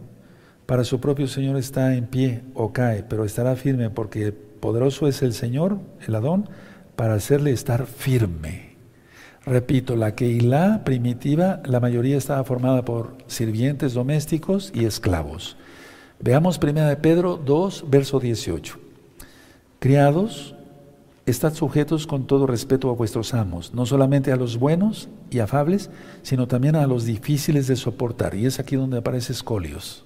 [0.71, 5.21] Para su propio Señor está en pie o cae, pero estará firme porque poderoso es
[5.21, 6.47] el Señor, el Adón,
[6.95, 8.77] para hacerle estar firme.
[9.45, 15.57] Repito, la Keilah primitiva, la mayoría estaba formada por sirvientes domésticos y esclavos.
[16.21, 18.79] Veamos 1 de Pedro 2, verso 18.
[19.79, 20.55] Criados,
[21.25, 25.89] estad sujetos con todo respeto a vuestros amos, no solamente a los buenos y afables,
[26.21, 28.35] sino también a los difíciles de soportar.
[28.35, 30.05] Y es aquí donde aparece escolios.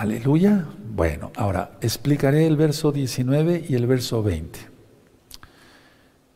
[0.00, 0.64] Aleluya.
[0.96, 4.58] Bueno, ahora explicaré el verso 19 y el verso 20.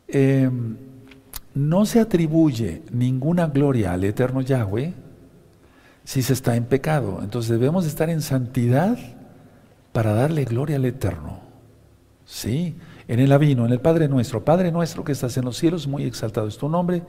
[0.07, 0.77] Em,
[1.55, 4.93] no se atribuye ninguna gloria al eterno Yahweh
[6.03, 7.21] si se está en pecado.
[7.23, 8.99] Entonces debemos estar en santidad
[9.93, 11.39] para darle gloria al eterno.
[12.23, 12.75] Sí,
[13.07, 16.03] en el avino, en el Padre nuestro, Padre nuestro que estás en los cielos, muy
[16.03, 17.01] exaltado es tu nombre,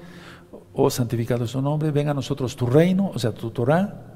[0.72, 4.15] o santificado es tu nombre, venga a nosotros tu reino, o sea, tu Torah.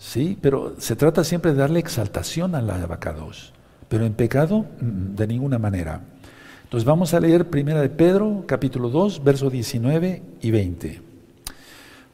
[0.00, 3.52] Sí, pero se trata siempre de darle exaltación a la abacados.
[3.90, 6.00] Pero en pecado, mm, de ninguna manera.
[6.64, 11.02] Entonces vamos a leer Primera de Pedro, capítulo 2, versos 19 y 20.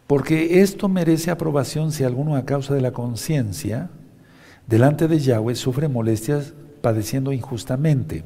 [0.08, 3.88] Porque esto merece aprobación si alguno a causa de la conciencia,
[4.66, 8.24] delante de Yahweh, sufre molestias padeciendo injustamente.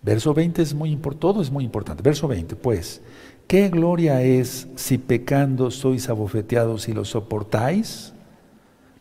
[0.00, 2.04] Verso 20 es muy importante, todo es muy importante.
[2.04, 3.02] Verso 20, pues,
[3.48, 8.12] ¿qué gloria es si pecando sois abofeteados y lo soportáis?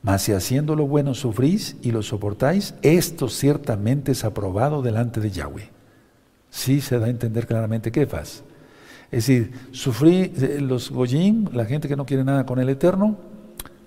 [0.02, 5.32] Mas si haciendo lo bueno sufrís y lo soportáis, esto ciertamente es aprobado delante de
[5.32, 5.80] Yahweh
[6.50, 8.44] sí se da a entender claramente qué pasa.
[9.12, 13.18] Es decir, sufrí, eh, los Goyim, la gente que no quiere nada con el Eterno,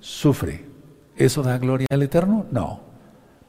[0.01, 0.65] sufre.
[1.17, 2.47] ¿Eso da gloria al Eterno?
[2.51, 2.81] No.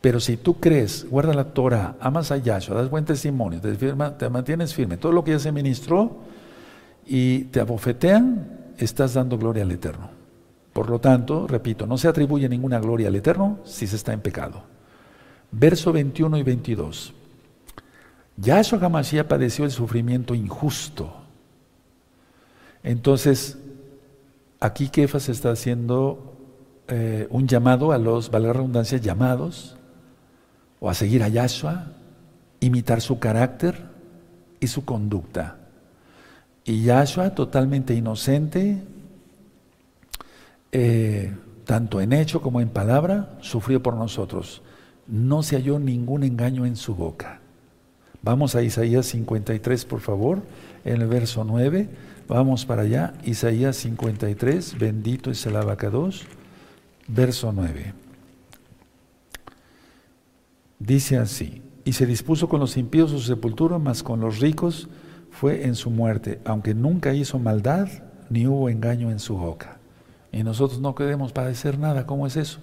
[0.01, 4.30] Pero si tú crees, guarda la Torah, amas a Yahshua, das buen testimonio, te, te
[4.30, 6.18] mantienes firme, todo lo que ya se ministró
[7.06, 10.10] y te abofetean, estás dando gloria al Eterno.
[10.74, 14.22] Por lo tanto, repito, no se atribuye ninguna gloria al Eterno si se está en
[14.22, 14.64] pecado.
[15.52, 17.14] Verso 21 y 22.
[18.38, 21.14] Yahshua Hamashiach padeció el sufrimiento injusto.
[22.82, 23.60] Entonces,
[24.60, 26.34] aquí Kefas está haciendo
[26.88, 29.78] eh, un llamado a los, valga la redundancia, llamados,
[30.80, 31.91] o a seguir a Yahshua,
[32.60, 33.86] imitar su carácter
[34.60, 35.58] y su conducta.
[36.66, 38.84] Y Yahshua, totalmente inocente,
[40.74, 41.32] eh,
[41.66, 44.64] tanto en hecho como en palabra, sufrió por nosotros.
[45.08, 47.40] No se halló ningún engaño en su boca.
[48.24, 50.41] Vamos a Isaías 53, por favor,
[50.84, 51.90] en el verso 9.
[52.28, 56.26] Vamos para allá, Isaías 53, bendito es el abacados,
[57.08, 57.94] verso 9.
[60.80, 64.88] Dice así, y se dispuso con los impíos su sepultura, mas con los ricos
[65.30, 67.90] fue en su muerte, aunque nunca hizo maldad,
[68.30, 69.73] ni hubo engaño en su boca.
[70.34, 72.60] Y nosotros no queremos padecer nada, ¿cómo es eso?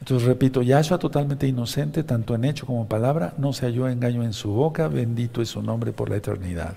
[0.00, 4.24] Entonces repito, Yahshua totalmente inocente, tanto en hecho como en palabra, no se halló engaño
[4.24, 6.74] en su boca, bendito es su nombre por la eternidad.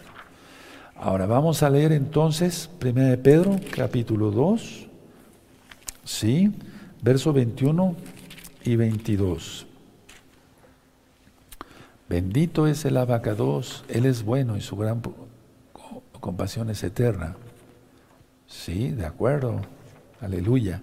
[0.98, 4.88] Ahora vamos a leer entonces 1 de Pedro, capítulo 2,
[6.04, 6.54] sí,
[7.02, 7.96] verso 21
[8.66, 9.66] y 22.
[12.08, 15.02] Bendito es el abacados, Él es bueno y su gran
[16.20, 17.36] compasión es eterna.
[18.46, 19.62] Sí, de acuerdo.
[20.26, 20.82] Aleluya.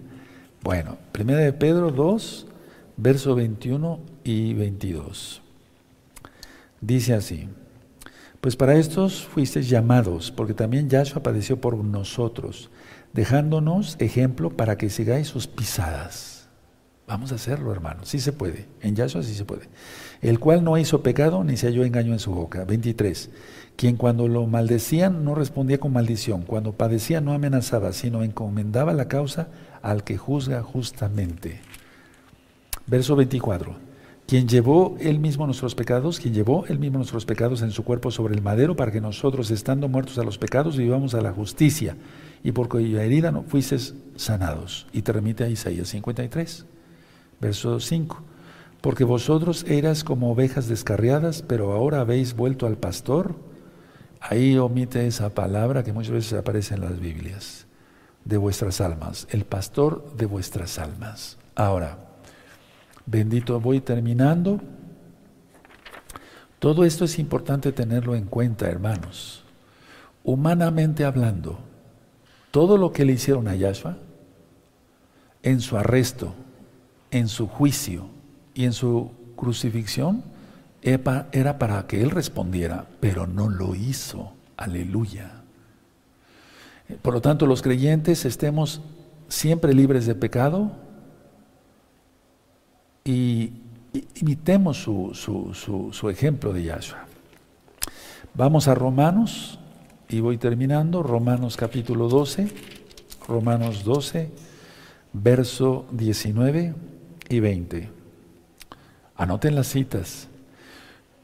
[0.61, 2.47] Bueno, primera de Pedro 2,
[2.95, 5.41] verso 21 y 22.
[6.79, 7.49] Dice así,
[8.39, 12.69] pues para estos fuisteis llamados, porque también Yahshua padeció por nosotros,
[13.11, 16.47] dejándonos ejemplo para que sigáis sus pisadas.
[17.05, 19.67] Vamos a hacerlo, hermano, sí se puede, en Yahshua sí se puede.
[20.21, 22.63] El cual no hizo pecado ni se halló engaño en su boca.
[22.63, 23.29] 23.
[23.75, 29.07] Quien cuando lo maldecían no respondía con maldición, cuando padecía no amenazaba, sino encomendaba la
[29.07, 29.47] causa
[29.81, 31.59] al que juzga justamente.
[32.85, 33.75] Verso 24.
[34.25, 38.09] Quien llevó él mismo nuestros pecados, quien llevó él mismo nuestros pecados en su cuerpo
[38.09, 41.97] sobre el madero, para que nosotros, estando muertos a los pecados, vivamos a la justicia,
[42.43, 44.87] y por cuya herida no fuisteis sanados.
[44.93, 46.65] Y te remite a Isaías 53,
[47.41, 48.21] verso 5.
[48.81, 53.35] Porque vosotros eras como ovejas descarriadas, pero ahora habéis vuelto al pastor.
[54.29, 57.65] Ahí omite esa palabra que muchas veces aparece en las Biblias,
[58.25, 61.37] de vuestras almas, el pastor de vuestras almas.
[61.55, 61.97] Ahora,
[63.05, 64.61] Bendito, voy terminando.
[66.59, 69.43] Todo esto es importante tenerlo en cuenta, hermanos.
[70.23, 71.59] Humanamente hablando,
[72.51, 73.97] todo lo que le hicieron a Yahshua,
[75.41, 76.33] en su arresto,
[77.11, 78.07] en su juicio
[78.53, 80.23] y en su crucifixión,
[80.83, 84.33] era para que él respondiera, pero no lo hizo.
[84.57, 85.31] Aleluya.
[87.01, 88.81] Por lo tanto, los creyentes estemos
[89.29, 90.71] siempre libres de pecado,
[93.05, 93.51] y
[94.15, 97.05] imitemos su, ejemplo de Yahshua.
[98.33, 99.59] Vamos a Romanos,
[100.09, 102.49] y voy terminando, Romanos capítulo 12,
[103.27, 104.31] Romanos 12,
[105.11, 106.73] verso 19
[107.29, 107.89] y 20.
[109.15, 110.27] Anoten las citas.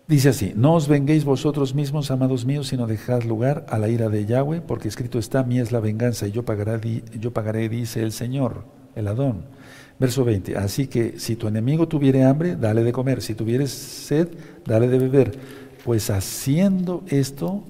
[0.10, 4.10] Dice así, no os venguéis vosotros mismos, amados míos, sino dejad lugar a la ira
[4.10, 8.02] de Yahweh, porque escrito está, mí es la venganza y yo pagaré, yo pagaré dice
[8.02, 8.64] el Señor,
[8.95, 9.44] el Adón.
[9.99, 10.57] Verso 20.
[10.57, 13.22] Así que si tu enemigo tuviere hambre, dale de comer.
[13.22, 14.30] Si tuvieres sed,
[14.65, 15.38] dale de beber.
[15.86, 17.64] Pues haciendo esto,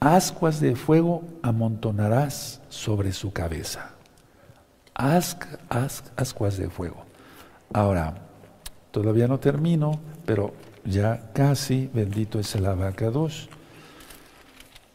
[0.00, 3.90] ascuas de fuego amontonarás sobre su cabeza.
[4.94, 7.04] ascuas de fuego.
[7.70, 8.14] Ahora,
[8.92, 10.54] todavía no termino, pero
[10.86, 13.48] ya casi, bendito es el abacados.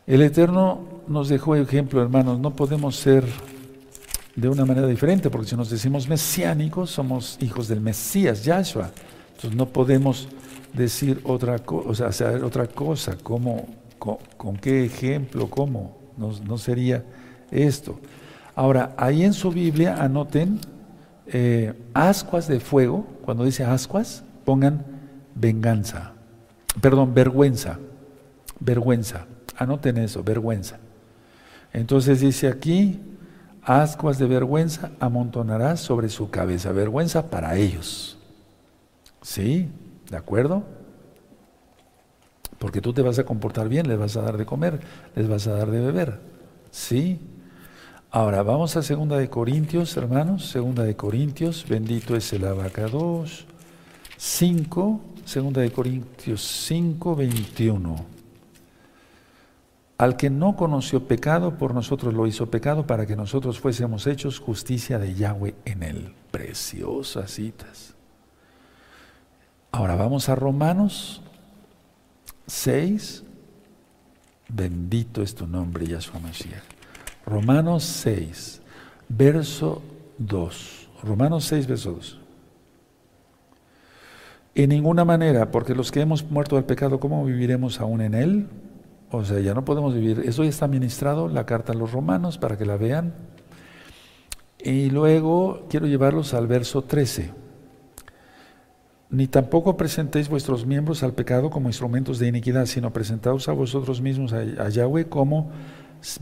[0.08, 3.24] El Eterno nos dejó ejemplo, hermanos, no podemos ser
[4.36, 8.92] de una manera diferente, porque si nos decimos mesiánicos, somos hijos del Mesías, Yahshua.
[9.36, 10.28] Entonces no podemos
[10.74, 13.68] decir otra cosa, o sea, hacer otra cosa, ¿cómo,
[14.38, 17.04] con, qué ejemplo, cómo, no, sería
[17.52, 18.00] esto.
[18.56, 20.60] Ahora, ahí en su Biblia anoten
[21.28, 25.01] eh, ascuas de fuego, cuando dice ascuas, pongan
[25.36, 26.14] venganza,
[26.82, 27.80] perdón, vergüenza,
[28.60, 29.26] vergüenza,
[29.58, 30.80] anoten eso, vergüenza.
[31.74, 33.00] Entonces dice aquí,
[33.64, 36.72] ascuas de vergüenza amontonarás sobre su cabeza.
[36.72, 38.18] Vergüenza para ellos.
[39.22, 39.70] ¿Sí?
[40.10, 40.64] ¿De acuerdo?
[42.58, 44.82] Porque tú te vas a comportar bien, les vas a dar de comer,
[45.16, 46.20] les vas a dar de beber.
[46.70, 47.20] ¿Sí?
[48.12, 53.46] Ahora vamos a segunda de Corintios, hermanos, segunda de Corintios, bendito es el abacados.
[54.18, 58.06] 5, segunda de Corintios 5, 21.
[59.98, 64.40] Al que no conoció pecado, por nosotros lo hizo pecado para que nosotros fuésemos hechos
[64.40, 66.14] justicia de Yahweh en él.
[66.32, 67.94] Preciosas citas.
[69.72, 71.22] Ahora vamos a Romanos
[72.48, 73.24] 6.
[74.50, 76.64] Bendito es tu nombre, Yahshua Mashiach.
[77.26, 78.62] Romanos 6,
[79.08, 79.82] verso
[80.18, 80.90] 2.
[81.04, 82.21] Romanos 6, verso 2.
[84.54, 88.48] En ninguna manera, porque los que hemos muerto al pecado, ¿cómo viviremos aún en él?
[89.10, 90.24] O sea, ya no podemos vivir.
[90.26, 93.14] Eso ya está ministrado, la carta a los romanos, para que la vean.
[94.64, 97.32] Y luego quiero llevarlos al verso 13.
[99.10, 104.02] Ni tampoco presentéis vuestros miembros al pecado como instrumentos de iniquidad, sino presentaos a vosotros
[104.02, 105.52] mismos a, Yahweh como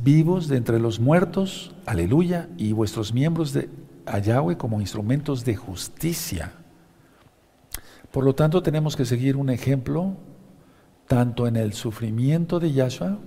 [0.04, 3.70] vivos de entre los muertos, aleluya, y vuestros miembros de,
[4.06, 6.54] a Yahweh como instrumentos de justicia.
[8.12, 10.16] Por lo tanto, tenemos que seguir un ejemplo
[11.08, 13.18] tanto en el sufrimiento de Yahshua,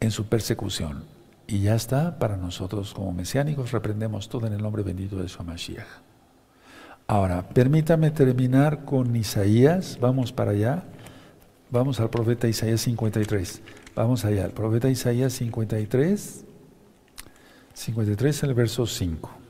[0.00, 1.04] en su persecución.
[1.46, 5.42] Y ya está, para nosotros como mesiánicos, reprendemos todo en el nombre bendito de su
[5.42, 5.86] Mashiach.
[7.06, 10.84] Ahora, permítame terminar con Isaías, vamos para allá,
[11.70, 13.60] vamos al profeta Isaías 53,
[13.94, 16.44] vamos allá, el profeta Isaías 53,
[17.74, 19.41] 53 en el verso 5.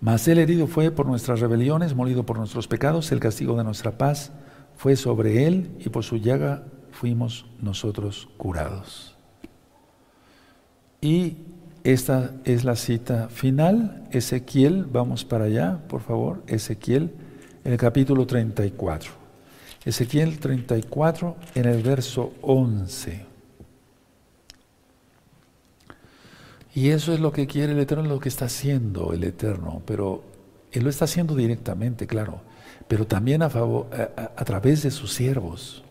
[0.00, 3.98] Mas él herido fue por nuestras rebeliones, molido por nuestros pecados, el castigo de nuestra
[3.98, 4.32] paz
[4.76, 6.62] fue sobre él y por su llaga
[6.92, 9.16] fuimos nosotros curados.
[11.00, 11.38] Y
[11.84, 17.12] esta es la cita final, Ezequiel, vamos para allá, por favor, Ezequiel,
[17.64, 19.12] en el capítulo 34.
[19.84, 23.27] Ezequiel 34, en el verso 11.
[26.78, 30.22] Y eso es lo que quiere el Eterno, lo que está haciendo el Eterno, pero
[30.70, 32.40] Él lo está haciendo directamente, claro,
[32.86, 35.82] pero también a, favor, a, través de sus siervos.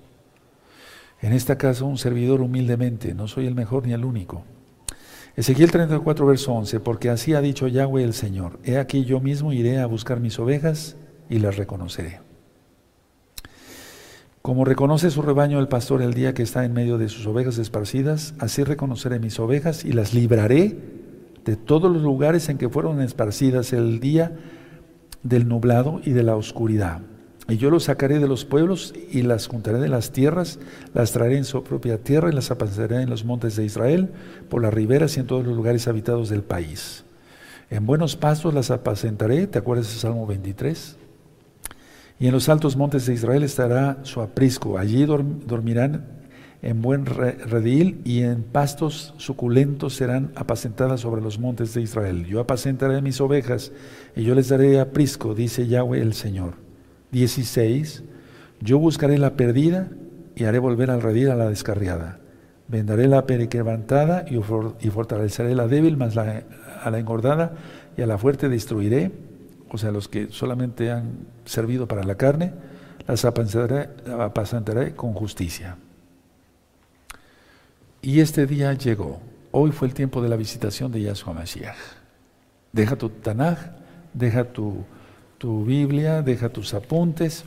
[1.22, 4.46] En este caso, un servidor humildemente, no soy el mejor ni el único.
[5.36, 9.52] Ezequiel 34, verso 11, porque así ha dicho Yahweh el Señor, he aquí yo mismo
[9.52, 10.96] iré a buscar mis ovejas
[11.30, 12.27] y las reconoceré.
[14.48, 17.58] Como reconoce su rebaño el pastor el día que está en medio de sus ovejas
[17.58, 20.78] esparcidas, así reconoceré mis ovejas y las libraré
[21.44, 24.38] de todos los lugares en que fueron esparcidas el día
[25.22, 27.02] del nublado y de la oscuridad.
[27.50, 30.60] Y yo los sacaré de los pueblos y las juntaré de las tierras,
[30.94, 34.12] las traeré en su propia tierra y las apacentaré en los montes de Israel,
[34.48, 37.04] por las riberas y en todos los lugares habitados del país.
[37.70, 40.96] En buenos pastos las apacentaré, ¿te acuerdas de Salmo 23?
[42.20, 44.78] Y en los altos montes de Israel estará su aprisco.
[44.78, 46.06] Allí dormirán
[46.64, 52.26] en buen redil y en pastos suculentos serán apacentadas sobre los montes de Israel.
[52.26, 53.72] Yo apacentaré mis ovejas
[54.16, 56.56] y yo les daré aprisco, dice Yahweh el Señor.
[57.12, 58.04] 16.
[58.62, 59.90] Yo buscaré la perdida
[60.36, 62.20] y haré volver al redil a la descarriada.
[62.68, 67.54] Vendaré la periquebantada y fortaleceré la débil, más a la engordada
[67.96, 69.12] y a la fuerte destruiré
[69.70, 72.54] o sea, los que solamente han servido para la carne,
[73.08, 75.78] las apacentaré, con justicia.
[78.02, 79.20] Y este día llegó.
[79.52, 81.78] Hoy fue el tiempo de la visitación de Yahshua Mashiach.
[82.72, 83.58] Deja tu Tanaj,
[84.14, 84.84] deja tu,
[85.38, 87.44] tu Biblia, deja tus apuntes.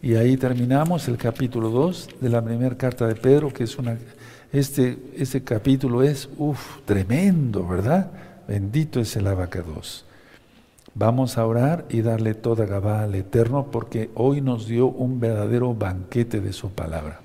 [0.00, 3.98] Y ahí terminamos el capítulo 2 de la primera carta de Pedro, que es una.
[4.52, 8.10] Este, este capítulo es, uff, tremendo, ¿verdad?
[8.46, 10.04] Bendito es el abacados.
[10.98, 15.72] Vamos a orar y darle toda Gabá al Eterno porque hoy nos dio un verdadero
[15.72, 17.20] banquete de su palabra.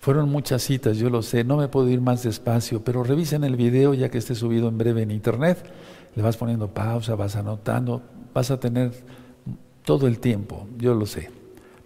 [0.00, 3.56] Fueron muchas citas, yo lo sé, no me puedo ir más despacio, pero revisen el
[3.56, 5.70] video ya que esté subido en breve en internet.
[6.16, 8.00] Le vas poniendo pausa, vas anotando,
[8.32, 8.92] vas a tener
[9.84, 11.30] todo el tiempo, yo lo sé.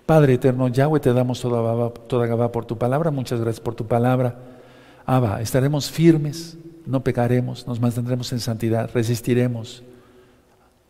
[0.06, 3.88] Padre eterno, Yahweh, te damos toda, toda Gabá por tu palabra, muchas gracias por tu
[3.88, 4.38] palabra.
[5.04, 9.82] Abba, estaremos firmes, no pecaremos, nos mantendremos en santidad, resistiremos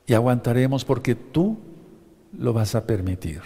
[0.07, 1.59] y aguantaremos porque tú
[2.39, 3.41] lo vas a permitir.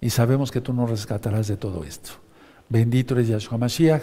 [0.00, 2.10] Y sabemos que tú nos rescatarás de todo esto.
[2.68, 4.02] Bendito eres Yahshua Mashiach.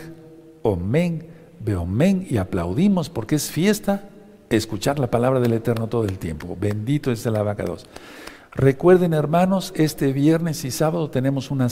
[0.63, 1.27] Omen,
[1.59, 4.09] beomen y aplaudimos porque es fiesta
[4.49, 6.57] escuchar la palabra del Eterno todo el tiempo.
[6.59, 7.85] Bendito es el abacados.
[8.51, 11.63] Recuerden hermanos, este viernes y sábado tenemos una